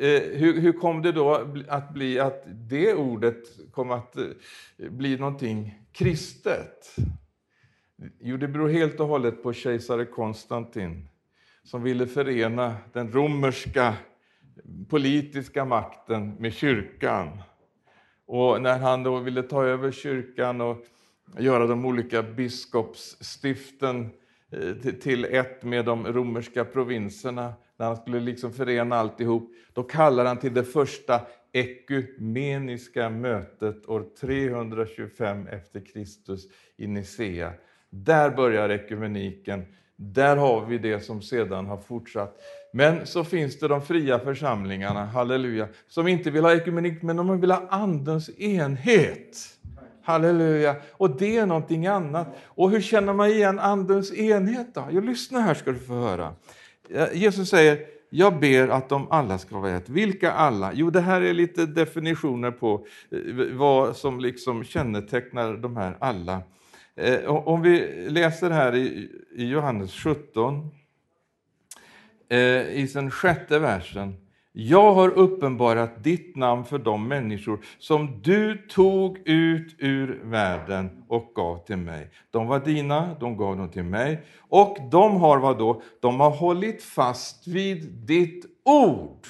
eh, 0.00 0.22
hur 0.32 0.72
kom 0.72 1.02
det 1.02 1.12
då 1.12 1.46
att 1.68 1.94
bli 1.94 2.18
att 2.18 2.42
det 2.46 2.94
ordet 2.94 3.72
kom 3.72 3.90
att 3.90 4.16
eh, 4.16 4.24
bli 4.76 5.18
någonting 5.18 5.82
kristet? 5.92 6.96
Jo, 8.18 8.36
det 8.36 8.48
beror 8.48 8.68
helt 8.68 9.00
och 9.00 9.08
hållet 9.08 9.42
på 9.42 9.52
kejsare 9.52 10.04
Konstantin 10.04 11.08
som 11.62 11.82
ville 11.82 12.06
förena 12.06 12.76
den 12.92 13.12
romerska 13.12 13.94
politiska 14.88 15.64
makten 15.64 16.34
med 16.38 16.52
kyrkan. 16.52 17.42
Och 18.26 18.62
när 18.62 18.78
han 18.78 19.02
då 19.02 19.18
ville 19.18 19.42
ta 19.42 19.64
över 19.64 19.92
kyrkan 19.92 20.60
och 20.60 20.84
göra 21.38 21.66
de 21.66 21.84
olika 21.84 22.22
biskopsstiften 22.22 24.10
eh, 24.50 24.92
till 24.92 25.24
ett 25.24 25.62
med 25.62 25.84
de 25.84 26.06
romerska 26.06 26.64
provinserna, 26.64 27.54
när 27.76 27.86
han 27.86 27.96
skulle 27.96 28.20
liksom 28.20 28.52
förena 28.52 28.96
alltihop, 28.96 29.50
då 29.72 29.82
kallar 29.82 30.24
han 30.24 30.38
till 30.38 30.54
det 30.54 30.64
första 30.64 31.20
ekumeniska 31.52 33.10
mötet 33.10 33.88
år 33.88 34.06
325 34.20 35.46
efter 35.46 35.80
Kristus 35.80 36.46
i 36.76 36.86
Nicea. 36.86 37.52
Där 37.90 38.30
börjar 38.30 38.68
ekumeniken 38.68 39.64
Där 39.96 40.36
har 40.36 40.66
vi 40.66 40.78
det 40.78 41.00
som 41.00 41.22
sedan 41.22 41.66
har 41.66 41.76
fortsatt. 41.76 42.36
Men 42.72 43.06
så 43.06 43.24
finns 43.24 43.58
det 43.58 43.68
de 43.68 43.82
fria 43.82 44.18
församlingarna, 44.18 45.04
halleluja, 45.04 45.68
som 45.88 46.08
inte 46.08 46.30
vill 46.30 46.44
ha 46.44 46.54
ekumenik, 46.54 47.02
men 47.02 47.16
de 47.16 47.40
vill 47.40 47.50
ha 47.50 47.66
Andens 47.70 48.40
enhet. 48.40 49.36
Halleluja. 50.02 50.76
Och 50.92 51.16
det 51.16 51.36
är 51.36 51.46
någonting 51.46 51.86
annat. 51.86 52.28
Och 52.44 52.70
hur 52.70 52.80
känner 52.80 53.12
man 53.12 53.28
igen 53.28 53.58
Andens 53.58 54.14
enhet 54.14 54.74
då? 54.74 54.84
Jo, 54.90 55.00
lyssna 55.00 55.40
här 55.40 55.54
ska 55.54 55.72
du 55.72 55.78
få 55.78 55.94
höra. 55.94 56.34
Jesus 57.12 57.50
säger, 57.50 57.78
jag 58.10 58.40
ber 58.40 58.68
att 58.68 58.88
de 58.88 59.10
alla 59.10 59.38
ska 59.38 59.58
vara 59.58 59.76
ett. 59.76 59.88
Vilka 59.88 60.32
alla? 60.32 60.72
Jo, 60.74 60.90
det 60.90 61.00
här 61.00 61.20
är 61.20 61.34
lite 61.34 61.66
definitioner 61.66 62.50
på 62.50 62.86
eh, 63.10 63.18
vad 63.52 63.96
som 63.96 64.20
liksom 64.20 64.64
kännetecknar 64.64 65.56
de 65.56 65.76
här 65.76 65.96
alla. 66.00 66.42
Eh, 66.96 67.26
om 67.26 67.62
vi 67.62 68.04
läser 68.08 68.50
här 68.50 68.76
i 68.76 69.10
Johannes 69.34 69.92
17, 69.92 70.70
eh, 72.28 72.38
i 72.38 72.90
den 72.94 73.10
sjätte 73.10 73.58
versen. 73.58 74.16
Jag 74.52 74.94
har 74.94 75.08
uppenbarat 75.08 76.04
ditt 76.04 76.36
namn 76.36 76.64
för 76.64 76.78
de 76.78 77.08
människor 77.08 77.60
som 77.78 78.22
du 78.22 78.66
tog 78.68 79.18
ut 79.28 79.74
ur 79.78 80.20
världen 80.24 81.04
och 81.08 81.32
gav 81.34 81.66
till 81.66 81.76
mig. 81.76 82.10
De 82.30 82.46
var 82.46 82.60
dina, 82.60 83.16
de 83.20 83.36
gav 83.36 83.56
dem 83.56 83.68
till 83.68 83.84
mig. 83.84 84.22
Och 84.38 84.78
de 84.90 85.16
har 85.16 85.38
vad 85.38 85.58
då? 85.58 85.82
De 86.00 86.20
har 86.20 86.30
hållit 86.30 86.82
fast 86.82 87.46
vid 87.46 87.92
ditt 87.92 88.46
ord. 88.64 89.26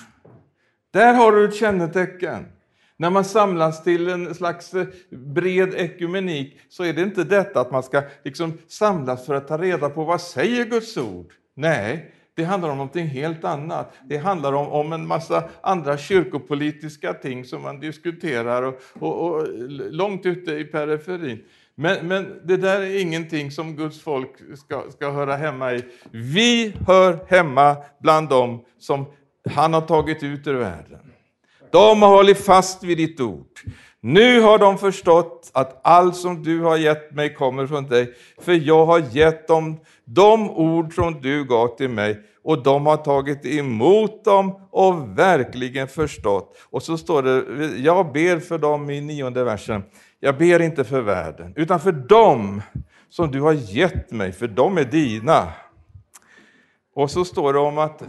Där 0.90 1.14
har 1.14 1.32
du 1.32 1.44
ett 1.44 1.54
kännetecken. 1.54 2.46
När 2.96 3.10
man 3.10 3.24
samlas 3.24 3.84
till 3.84 4.08
en 4.08 4.34
slags 4.34 4.74
eh, 4.74 4.86
bred 5.10 5.74
ekumenik 5.74 6.58
så 6.68 6.84
är 6.84 6.92
det 6.92 7.02
inte 7.02 7.24
detta 7.24 7.60
att 7.60 7.70
man 7.70 7.82
ska 7.82 8.02
liksom 8.24 8.58
samlas 8.68 9.26
för 9.26 9.34
att 9.34 9.48
ta 9.48 9.58
reda 9.58 9.90
på 9.90 10.04
vad 10.04 10.20
säger 10.20 10.64
Guds 10.64 10.96
ord. 10.96 11.32
Nej, 11.54 12.12
det 12.34 12.44
handlar 12.44 12.70
om 12.70 12.76
någonting 12.76 13.06
helt 13.06 13.44
annat. 13.44 13.92
Det 14.08 14.16
handlar 14.16 14.52
om, 14.52 14.68
om 14.68 14.92
en 14.92 15.06
massa 15.06 15.44
andra 15.60 15.98
kyrkopolitiska 15.98 17.14
ting 17.14 17.44
som 17.44 17.62
man 17.62 17.80
diskuterar 17.80 18.62
och, 18.62 18.80
och, 18.92 19.30
och 19.30 19.46
långt 19.90 20.26
ute 20.26 20.52
i 20.52 20.64
periferin. 20.64 21.44
Men, 21.74 22.08
men, 22.08 22.40
det 22.44 22.56
där 22.56 22.80
är 22.80 23.00
ingenting 23.00 23.50
som 23.50 23.76
Guds 23.76 24.00
folk 24.00 24.30
ska, 24.58 24.90
ska 24.90 25.10
höra 25.10 25.36
hemma 25.36 25.72
i. 25.72 25.84
Vi 26.10 26.74
hör 26.86 27.18
hemma 27.28 27.76
bland 28.00 28.28
dem 28.28 28.64
som 28.78 29.06
han 29.50 29.74
har 29.74 29.80
tagit 29.80 30.22
ut 30.22 30.46
ur 30.46 30.54
världen. 30.54 31.12
De 31.76 32.02
har 32.02 32.08
hållit 32.08 32.44
fast 32.44 32.84
vid 32.84 32.96
ditt 32.96 33.20
ord. 33.20 33.60
Nu 34.00 34.40
har 34.40 34.58
de 34.58 34.78
förstått 34.78 35.50
att 35.54 35.80
allt 35.84 36.16
som 36.16 36.42
du 36.42 36.60
har 36.60 36.76
gett 36.76 37.14
mig 37.14 37.34
kommer 37.34 37.66
från 37.66 37.88
dig, 37.88 38.14
för 38.40 38.52
jag 38.52 38.86
har 38.86 39.02
gett 39.12 39.48
dem 39.48 39.76
de 40.04 40.50
ord 40.50 40.94
som 40.94 41.20
du 41.20 41.44
gav 41.44 41.76
till 41.76 41.88
mig 41.88 42.20
och 42.42 42.62
de 42.62 42.86
har 42.86 42.96
tagit 42.96 43.46
emot 43.46 44.24
dem 44.24 44.60
och 44.70 45.18
verkligen 45.18 45.88
förstått. 45.88 46.56
Och 46.70 46.82
så 46.82 46.98
står 46.98 47.22
det, 47.22 47.76
jag 47.76 48.12
ber 48.12 48.38
för 48.40 48.58
dem 48.58 48.90
i 48.90 49.00
nionde 49.00 49.44
versen, 49.44 49.82
jag 50.20 50.38
ber 50.38 50.62
inte 50.62 50.84
för 50.84 51.00
världen, 51.00 51.52
utan 51.56 51.80
för 51.80 51.92
dem 51.92 52.62
som 53.08 53.30
du 53.30 53.40
har 53.40 53.52
gett 53.52 54.10
mig, 54.10 54.32
för 54.32 54.48
de 54.48 54.78
är 54.78 54.84
dina. 54.84 55.48
Och 56.94 57.10
så 57.10 57.24
står 57.24 57.52
det 57.52 57.58
om 57.58 57.78
att 57.78 58.02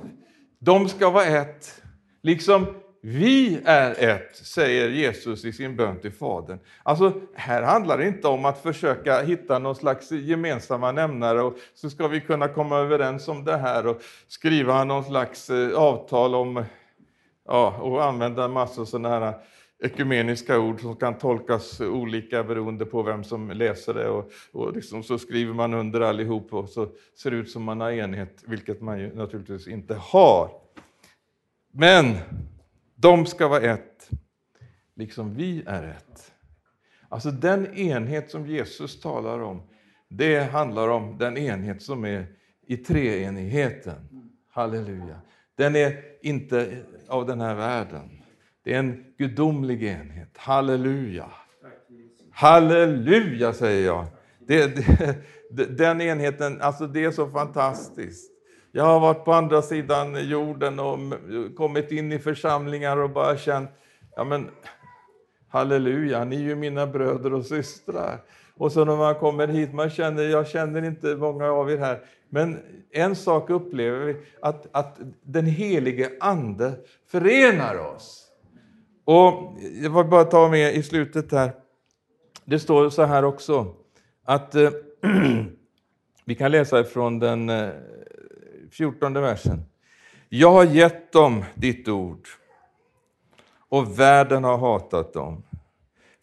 de 0.59 0.89
ska 0.89 1.09
vara 1.09 1.26
ett, 1.26 1.82
liksom 2.24 2.68
vi 3.10 3.60
är 3.66 4.10
ett, 4.10 4.36
säger 4.36 4.89
Jesus 4.89 5.45
i 5.45 5.53
sin 5.53 5.76
bön 5.76 5.99
till 5.99 6.12
Fadern. 6.12 6.60
Alltså, 6.84 7.14
här 7.34 7.62
handlar 7.62 7.97
det 7.97 8.08
inte 8.08 8.28
om 8.28 8.45
att 8.45 8.62
försöka 8.62 9.22
hitta 9.22 9.60
någon 9.60 9.76
slags 9.76 10.12
gemensamma 10.12 10.91
nämnare 10.91 11.41
och 11.41 11.58
så 11.74 11.89
ska 11.89 12.08
vi 12.08 12.22
kunna 12.22 12.47
komma 12.47 12.78
överens 12.78 13.28
om 13.28 13.43
det 13.43 13.58
här 13.58 13.88
och 13.88 14.01
skriva 14.28 14.84
någon 14.84 15.03
slags 15.03 15.49
eh, 15.49 15.78
avtal 15.78 16.36
om 16.36 16.64
ja, 17.45 17.78
och 17.82 18.03
använda 18.03 18.47
massor 18.47 18.86
sådana 18.86 19.10
här 19.10 19.34
ekumeniska 19.84 20.60
ord 20.60 20.82
som 20.82 20.95
kan 20.95 21.18
tolkas 21.18 21.82
olika 21.82 22.43
beroende 22.43 22.86
på 22.86 23.03
vem 23.03 23.24
som 23.24 23.51
läser 23.51 23.93
det. 23.93 24.10
Och, 24.10 24.32
och 24.51 24.74
liksom 24.76 25.03
så 25.03 25.20
skriver 25.20 25.53
man 25.53 25.74
under 25.74 26.01
allihop 26.01 26.53
och 26.53 26.70
så 26.70 26.88
ser 27.22 27.32
det 27.32 27.38
ut 27.38 27.49
som 27.49 27.64
man 27.64 27.82
har 27.82 27.91
enhet, 27.91 28.43
vilket 28.47 28.82
man 28.82 28.99
ju 28.99 29.16
naturligtvis 29.16 29.68
inte 29.68 29.95
har. 29.95 30.49
Men 31.72 32.16
de 33.00 33.26
ska 33.26 33.48
vara 33.48 33.62
ett, 33.62 34.10
liksom 34.95 35.34
vi 35.34 35.64
är 35.68 35.84
ett. 35.84 36.34
Alltså 37.10 37.32
den 37.32 37.78
enhet 37.78 38.32
som 38.32 38.48
Jesus 38.48 39.02
talar 39.02 39.39
om, 39.39 39.62
det 40.10 40.39
handlar 40.39 40.89
om 40.89 41.18
den 41.18 41.38
enhet 41.38 41.82
som 41.82 42.06
är 42.06 42.26
i 42.68 42.78
treenigheten. 42.78 44.30
Halleluja. 44.50 45.22
Den 45.56 45.76
är 45.76 46.04
inte 46.22 46.84
av 47.08 47.26
den 47.26 47.41
här 47.41 47.56
världen. 47.56 48.22
Det 48.64 48.74
är 48.74 48.80
en 48.80 49.06
gudomlig 49.18 49.84
enhet. 49.84 50.38
Halleluja. 50.38 51.32
Halleluja, 52.32 53.54
säger 53.54 53.86
jag. 53.86 54.06
Det, 54.39 54.76
det, 55.52 55.66
den 55.66 56.02
enheten, 56.02 56.62
alltså 56.62 56.88
det 56.88 57.04
är 57.04 57.12
så 57.12 57.28
fantastiskt. 57.30 58.36
Jag 58.72 58.84
har 58.84 58.99
varit 58.99 59.26
på 59.26 59.34
andra 59.34 59.61
sidan 59.61 60.30
jorden 60.30 60.80
och 60.80 60.99
kommit 61.57 61.91
in 61.91 62.11
i 62.11 62.20
församlingar 62.20 62.97
och 62.97 63.09
bara 63.09 63.38
känt, 63.38 63.70
ja 64.15 64.24
men 64.24 64.49
halleluja, 65.49 66.24
ni 66.24 66.36
är 66.36 66.41
ju 66.41 66.55
mina 66.55 66.88
bröder 66.88 67.34
och 67.34 67.45
systrar. 67.45 68.22
Och 68.57 68.72
så 68.72 68.86
när 68.86 68.95
man 68.95 69.15
kommer 69.15 69.47
hit, 69.47 69.74
man 69.74 69.89
känner, 69.89 70.24
jag 70.24 70.47
känner 70.47 70.86
inte 70.86 71.15
många 71.15 71.51
av 71.51 71.72
er 71.72 71.78
här, 71.78 71.99
men 72.30 72.59
en 72.91 73.15
sak 73.15 73.49
upplever 73.49 73.99
vi, 73.99 74.15
att, 74.41 74.68
att 74.72 74.99
den 75.24 75.45
helige 75.45 76.11
Ande 76.20 76.74
förenar 77.07 77.95
oss. 77.95 78.24
Och 79.05 79.57
jag 79.82 79.97
vill 79.97 80.11
bara 80.11 80.24
ta 80.24 80.49
med 80.49 80.76
i 80.76 80.84
slutet 80.84 81.32
här, 81.32 81.51
det 82.45 82.59
står 82.59 82.89
så 82.89 83.03
här 83.03 83.26
också, 83.26 83.76
att 84.26 84.55
eh, 84.55 84.70
vi 86.26 86.36
kan 86.36 86.51
läsa 86.51 86.80
ifrån 86.80 87.20
den 87.20 87.49
eh, 87.49 87.70
14 88.72 89.13
versen. 89.13 89.65
Jag 90.30 90.51
har 90.51 90.63
gett 90.63 91.11
dem 91.11 91.45
ditt 91.55 91.88
ord 91.88 92.28
och 93.70 93.99
världen 93.99 94.43
har 94.43 94.57
hatat 94.57 95.13
dem. 95.13 95.43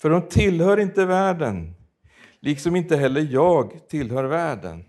För 0.01 0.11
de 0.11 0.23
tillhör 0.23 0.81
inte 0.81 1.05
världen, 1.05 1.75
liksom 2.41 2.77
inte 2.77 2.97
heller 2.97 3.27
jag 3.31 3.89
tillhör 3.89 4.25
världen. 4.25 4.85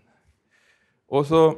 Och 1.08 1.26
så 1.26 1.58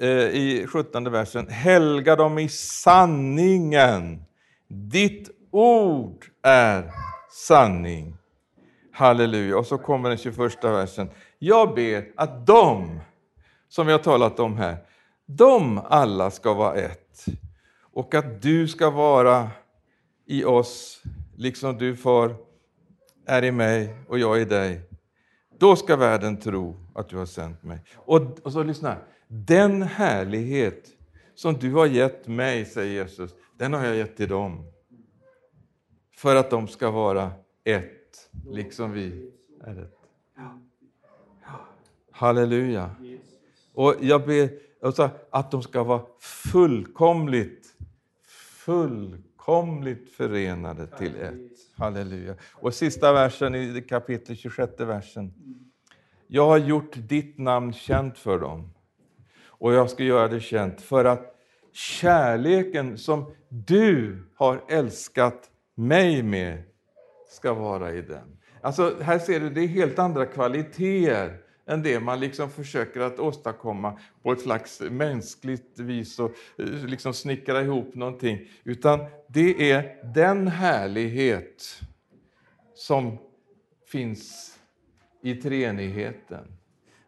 eh, 0.00 0.08
i 0.08 0.66
17 0.68 1.12
versen, 1.12 1.48
helga 1.48 2.16
dem 2.16 2.38
i 2.38 2.48
sanningen. 2.48 4.24
Ditt 4.68 5.30
ord 5.50 6.26
är 6.42 6.90
sanning. 7.30 8.16
Halleluja. 8.92 9.58
Och 9.58 9.66
så 9.66 9.78
kommer 9.78 10.08
den 10.08 10.18
21 10.18 10.64
versen. 10.64 11.10
Jag 11.38 11.74
ber 11.74 12.12
att 12.16 12.46
de 12.46 13.00
som 13.76 13.86
vi 13.86 13.92
har 13.92 13.98
talat 13.98 14.40
om 14.40 14.56
här, 14.56 14.76
de 15.26 15.78
alla 15.78 16.30
ska 16.30 16.54
vara 16.54 16.74
ett. 16.74 17.24
Och 17.80 18.14
att 18.14 18.42
du 18.42 18.68
ska 18.68 18.90
vara 18.90 19.50
i 20.26 20.44
oss, 20.44 21.02
liksom 21.36 21.78
du 21.78 21.96
far 21.96 22.36
är 23.26 23.44
i 23.44 23.52
mig 23.52 23.96
och 24.08 24.18
jag 24.18 24.40
i 24.40 24.44
dig. 24.44 24.80
Då 25.58 25.76
ska 25.76 25.96
världen 25.96 26.36
tro 26.36 26.76
att 26.94 27.08
du 27.08 27.16
har 27.16 27.26
sänt 27.26 27.62
mig. 27.62 27.78
Och, 27.96 28.20
och 28.42 28.52
så 28.52 28.62
lyssna, 28.62 28.96
den 29.28 29.82
härlighet 29.82 30.88
som 31.34 31.54
du 31.54 31.72
har 31.72 31.86
gett 31.86 32.28
mig, 32.28 32.64
säger 32.64 33.02
Jesus, 33.02 33.34
den 33.58 33.72
har 33.72 33.84
jag 33.84 33.96
gett 33.96 34.16
till 34.16 34.28
dem. 34.28 34.72
För 36.16 36.36
att 36.36 36.50
de 36.50 36.68
ska 36.68 36.90
vara 36.90 37.30
ett, 37.64 38.30
liksom 38.50 38.92
vi 38.92 39.32
är 39.64 39.82
ett. 39.82 39.96
Halleluja. 42.10 42.90
Och 43.76 43.94
jag 44.00 44.26
ber 44.26 44.50
alltså, 44.82 45.10
att 45.30 45.50
de 45.50 45.62
ska 45.62 45.82
vara 45.82 46.02
fullkomligt, 46.20 47.74
fullkomligt 48.64 50.10
förenade 50.10 50.86
till 50.86 51.16
ett. 51.16 51.34
Halleluja. 51.76 52.34
Och 52.52 52.74
sista 52.74 53.12
versen 53.12 53.54
i 53.54 53.84
kapitel 53.88 54.36
26 54.36 54.72
versen. 54.80 55.34
Jag 56.26 56.46
har 56.46 56.58
gjort 56.58 56.92
ditt 56.94 57.38
namn 57.38 57.72
känt 57.72 58.18
för 58.18 58.38
dem 58.38 58.70
och 59.46 59.72
jag 59.72 59.90
ska 59.90 60.04
göra 60.04 60.28
det 60.28 60.40
känt 60.40 60.80
för 60.80 61.04
att 61.04 61.36
kärleken 61.72 62.98
som 62.98 63.34
du 63.48 64.18
har 64.34 64.64
älskat 64.68 65.50
mig 65.74 66.22
med 66.22 66.62
ska 67.28 67.54
vara 67.54 67.92
i 67.92 68.02
dem. 68.02 68.38
Alltså, 68.60 68.96
här 69.00 69.18
ser 69.18 69.40
du, 69.40 69.50
det 69.50 69.60
är 69.60 69.68
helt 69.68 69.98
andra 69.98 70.26
kvaliteter 70.26 71.45
än 71.66 71.82
det 71.82 72.00
man 72.00 72.20
liksom 72.20 72.50
försöker 72.50 73.00
att 73.00 73.18
åstadkomma 73.18 73.98
på 74.22 74.32
ett 74.32 74.40
slags 74.40 74.80
mänskligt 74.80 75.78
vis 75.78 76.18
och 76.18 76.32
eh, 76.58 76.66
liksom 76.66 77.14
snickra 77.14 77.62
ihop 77.62 77.94
någonting. 77.94 78.50
Utan 78.64 79.00
det 79.28 79.70
är 79.70 80.12
den 80.14 80.48
härlighet 80.48 81.80
som 82.74 83.18
finns 83.86 84.52
i 85.22 85.34
treenigheten. 85.34 86.52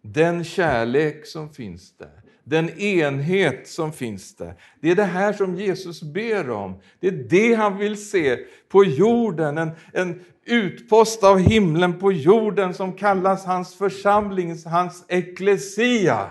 den 0.02 0.44
kärlek 0.44 1.26
som 1.26 1.54
finns 1.54 1.96
där, 1.96 2.22
den 2.48 2.78
enhet 2.78 3.68
som 3.68 3.92
finns 3.92 4.36
där. 4.36 4.54
Det 4.80 4.90
är 4.90 4.94
det 4.94 5.04
här 5.04 5.32
som 5.32 5.56
Jesus 5.56 6.02
ber 6.02 6.50
om. 6.50 6.80
Det 7.00 7.08
är 7.08 7.12
det 7.12 7.54
han 7.54 7.78
vill 7.78 8.08
se 8.08 8.38
på 8.68 8.84
jorden, 8.84 9.58
en, 9.58 9.70
en 9.92 10.20
utpost 10.44 11.24
av 11.24 11.38
himlen 11.38 11.98
på 11.98 12.12
jorden 12.12 12.74
som 12.74 12.92
kallas 12.92 13.44
hans 13.44 13.74
församling, 13.74 14.56
hans 14.66 15.04
eklesia. 15.08 16.26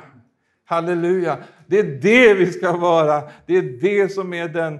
Halleluja! 0.66 1.38
Det 1.68 1.80
är 1.80 1.84
det 1.84 2.34
vi 2.34 2.52
ska 2.52 2.78
vara. 2.78 3.24
Det 3.46 3.58
är 3.58 3.62
det 3.82 4.10
som 4.10 4.34
är 4.34 4.48
den, 4.48 4.80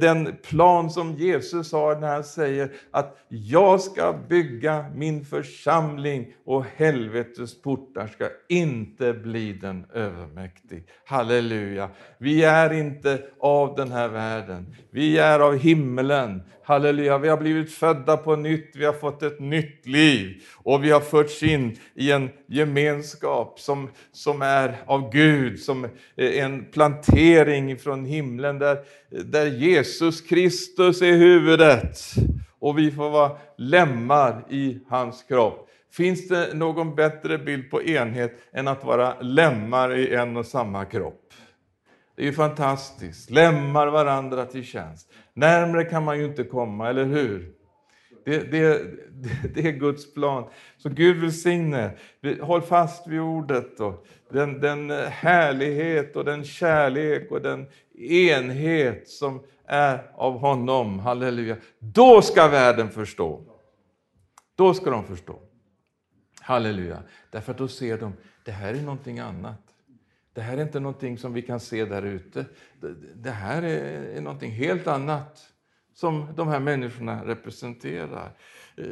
den 0.00 0.36
plan 0.42 0.90
som 0.90 1.12
Jesus 1.12 1.72
har 1.72 1.96
när 1.96 2.08
han 2.08 2.24
säger 2.24 2.72
att 2.90 3.16
jag 3.28 3.80
ska 3.80 4.14
bygga 4.28 4.84
min 4.94 5.24
församling 5.24 6.34
och 6.44 6.64
helvetets 6.76 7.62
portar 7.62 8.06
ska 8.06 8.28
inte 8.48 9.12
bli 9.12 9.52
den 9.52 9.86
övermäktig. 9.94 10.88
Halleluja! 11.04 11.90
Vi 12.18 12.44
är 12.44 12.72
inte 12.72 13.22
av 13.40 13.74
den 13.76 13.92
här 13.92 14.08
världen. 14.08 14.76
Vi 14.90 15.18
är 15.18 15.40
av 15.40 15.56
himmelen. 15.56 16.42
Halleluja, 16.66 17.18
vi 17.18 17.28
har 17.28 17.36
blivit 17.36 17.72
födda 17.72 18.16
på 18.16 18.36
nytt, 18.36 18.70
vi 18.76 18.84
har 18.84 18.92
fått 18.92 19.22
ett 19.22 19.40
nytt 19.40 19.86
liv 19.86 20.42
och 20.54 20.84
vi 20.84 20.90
har 20.90 21.00
förts 21.00 21.42
in 21.42 21.76
i 21.94 22.12
en 22.12 22.30
gemenskap 22.46 23.60
som, 23.60 23.90
som 24.12 24.42
är 24.42 24.76
av 24.86 25.12
Gud, 25.12 25.60
som 25.60 25.84
eh, 25.84 25.90
en 26.44 26.64
plantering 26.64 27.76
från 27.78 28.04
himlen 28.04 28.58
där, 28.58 28.78
där 29.10 29.46
Jesus 29.46 30.20
Kristus 30.20 31.02
är 31.02 31.12
huvudet 31.12 31.98
och 32.58 32.78
vi 32.78 32.90
får 32.90 33.10
vara 33.10 33.36
lemmar 33.58 34.44
i 34.50 34.78
hans 34.88 35.22
kropp. 35.22 35.68
Finns 35.92 36.28
det 36.28 36.54
någon 36.54 36.94
bättre 36.94 37.38
bild 37.38 37.70
på 37.70 37.82
enhet 37.82 38.32
än 38.52 38.68
att 38.68 38.84
vara 38.84 39.20
lemmar 39.20 39.96
i 39.96 40.14
en 40.14 40.36
och 40.36 40.46
samma 40.46 40.84
kropp? 40.84 41.22
Det 42.16 42.22
är 42.22 42.26
ju 42.26 42.32
fantastiskt. 42.32 43.30
Lämmar 43.30 43.86
varandra 43.86 44.44
till 44.44 44.64
tjänst. 44.64 45.12
Närmre 45.36 45.84
kan 45.84 46.04
man 46.04 46.18
ju 46.18 46.24
inte 46.24 46.44
komma, 46.44 46.88
eller 46.88 47.04
hur? 47.04 47.52
Det, 48.24 48.38
det, 48.38 48.82
det 49.54 49.68
är 49.68 49.72
Guds 49.72 50.14
plan. 50.14 50.44
Så 50.76 50.88
Gud 50.88 51.20
välsigne. 51.20 51.90
Håll 52.40 52.62
fast 52.62 53.06
vid 53.06 53.20
ordet. 53.20 53.80
Och 53.80 54.06
den, 54.30 54.60
den 54.60 54.90
härlighet 55.10 56.16
och 56.16 56.24
den 56.24 56.44
kärlek 56.44 57.30
och 57.30 57.42
den 57.42 57.66
enhet 57.98 59.08
som 59.08 59.42
är 59.66 60.10
av 60.14 60.38
honom. 60.38 60.98
Halleluja. 60.98 61.56
Då 61.78 62.22
ska 62.22 62.48
världen 62.48 62.90
förstå. 62.90 63.42
Då 64.54 64.74
ska 64.74 64.90
de 64.90 65.04
förstå. 65.04 65.38
Halleluja. 66.40 67.02
Därför 67.30 67.52
att 67.52 67.58
då 67.58 67.68
ser 67.68 67.98
de, 67.98 68.12
det 68.44 68.52
här 68.52 68.74
är 68.74 68.82
någonting 68.82 69.18
annat. 69.18 69.65
Det 70.36 70.42
här 70.42 70.56
är 70.56 70.62
inte 70.62 70.80
någonting 70.80 71.18
som 71.18 71.32
vi 71.32 71.42
kan 71.42 71.60
se 71.60 71.84
där 71.84 72.02
ute. 72.02 72.44
Det 73.14 73.30
här 73.30 73.62
är 73.62 74.20
någonting 74.20 74.50
helt 74.50 74.86
annat 74.86 75.52
som 75.94 76.26
de 76.36 76.48
här 76.48 76.60
människorna 76.60 77.24
representerar. 77.24 78.30
Eh, 78.76 78.84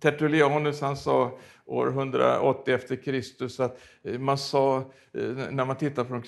Tertullianus 0.00 0.80
han 0.80 0.96
sa 0.96 1.38
år 1.64 1.88
180 1.88 2.74
efter 2.74 2.96
Kristus 2.96 3.60
att 3.60 3.80
eh, 4.02 4.18
man 4.18 4.38
sa, 4.38 4.76
eh, 5.12 5.22
när 5.50 5.64
man 5.64 5.76
tittar 5.76 6.04
på 6.04 6.12
dem, 6.12 6.22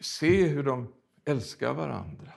se 0.00 0.46
hur 0.46 0.62
de 0.62 0.92
älskar 1.24 1.72
varandra. 1.72 2.32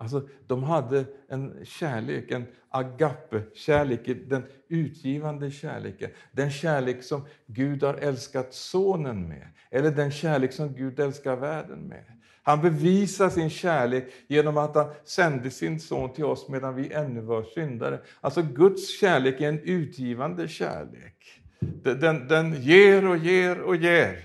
Alltså, 0.00 0.28
de 0.46 0.62
hade 0.62 1.04
en 1.28 1.64
kärlek, 1.64 2.30
en 2.30 2.44
agape-kärlek, 2.68 4.28
den 4.28 4.42
utgivande 4.68 5.50
kärleken. 5.50 6.10
Den 6.32 6.50
kärlek 6.50 7.02
som 7.02 7.26
Gud 7.46 7.82
har 7.82 7.94
älskat 7.94 8.54
sonen 8.54 9.28
med, 9.28 9.48
eller 9.70 9.90
den 9.90 10.10
kärlek 10.10 10.52
som 10.52 10.74
Gud 10.74 11.00
älskar 11.00 11.36
världen 11.36 11.80
med. 11.80 12.04
Han 12.42 12.62
bevisar 12.62 13.30
sin 13.30 13.50
kärlek 13.50 14.04
genom 14.26 14.56
att 14.56 14.74
han 14.74 14.90
sände 15.04 15.50
sin 15.50 15.80
son 15.80 16.12
till 16.12 16.24
oss 16.24 16.48
medan 16.48 16.74
vi 16.74 16.92
ännu 16.92 17.20
var 17.20 17.42
syndare. 17.42 18.00
Alltså 18.20 18.42
Guds 18.42 19.00
kärlek 19.00 19.40
är 19.40 19.48
en 19.48 19.60
utgivande 19.60 20.48
kärlek. 20.48 21.42
Den, 21.82 22.28
den 22.28 22.62
ger 22.62 23.08
och 23.08 23.16
ger 23.16 23.60
och 23.60 23.76
ger 23.76 24.22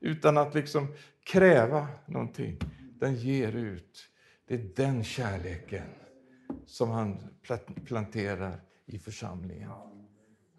utan 0.00 0.36
att 0.36 0.54
liksom 0.54 0.94
kräva 1.24 1.88
någonting. 2.06 2.58
Den 3.00 3.14
ger 3.14 3.56
ut. 3.56 4.08
Det 4.48 4.54
är 4.54 4.68
den 4.76 5.04
kärleken 5.04 5.86
som 6.66 6.90
han 6.90 7.16
planterar 7.84 8.60
i 8.86 8.98
församlingen. 8.98 9.70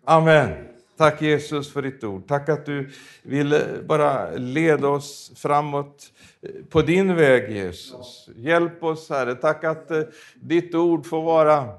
Amen. 0.04 0.68
Tack 0.98 1.22
Jesus 1.22 1.74
för 1.74 1.82
ditt 1.82 2.04
ord. 2.04 2.28
Tack 2.28 2.50
att 2.50 2.66
du 2.66 2.90
vill 3.24 3.54
eh, 3.54 3.60
bara 3.86 4.32
leda 4.32 4.88
oss 4.88 5.32
framåt 5.36 6.14
eh, 6.42 6.50
på 6.70 6.82
din 6.82 7.16
väg 7.16 7.52
Jesus. 7.52 8.30
Hjälp 8.36 8.84
oss 8.84 9.10
Herre. 9.10 9.36
Tack 9.36 9.64
att 9.64 9.92
eh, 9.92 10.02
ditt 10.36 10.76
ord 10.76 11.06
får 11.06 11.22
vara 11.22 11.74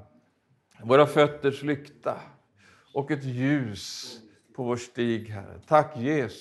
våra 0.83 1.07
fötters 1.07 1.63
lykta 1.63 2.21
och 2.93 3.11
ett 3.11 3.23
ljus 3.23 4.17
på 4.55 4.63
vår 4.63 4.75
stig 4.75 5.29
Herre. 5.29 5.61
Tack 5.67 5.97
Jesus 5.97 6.37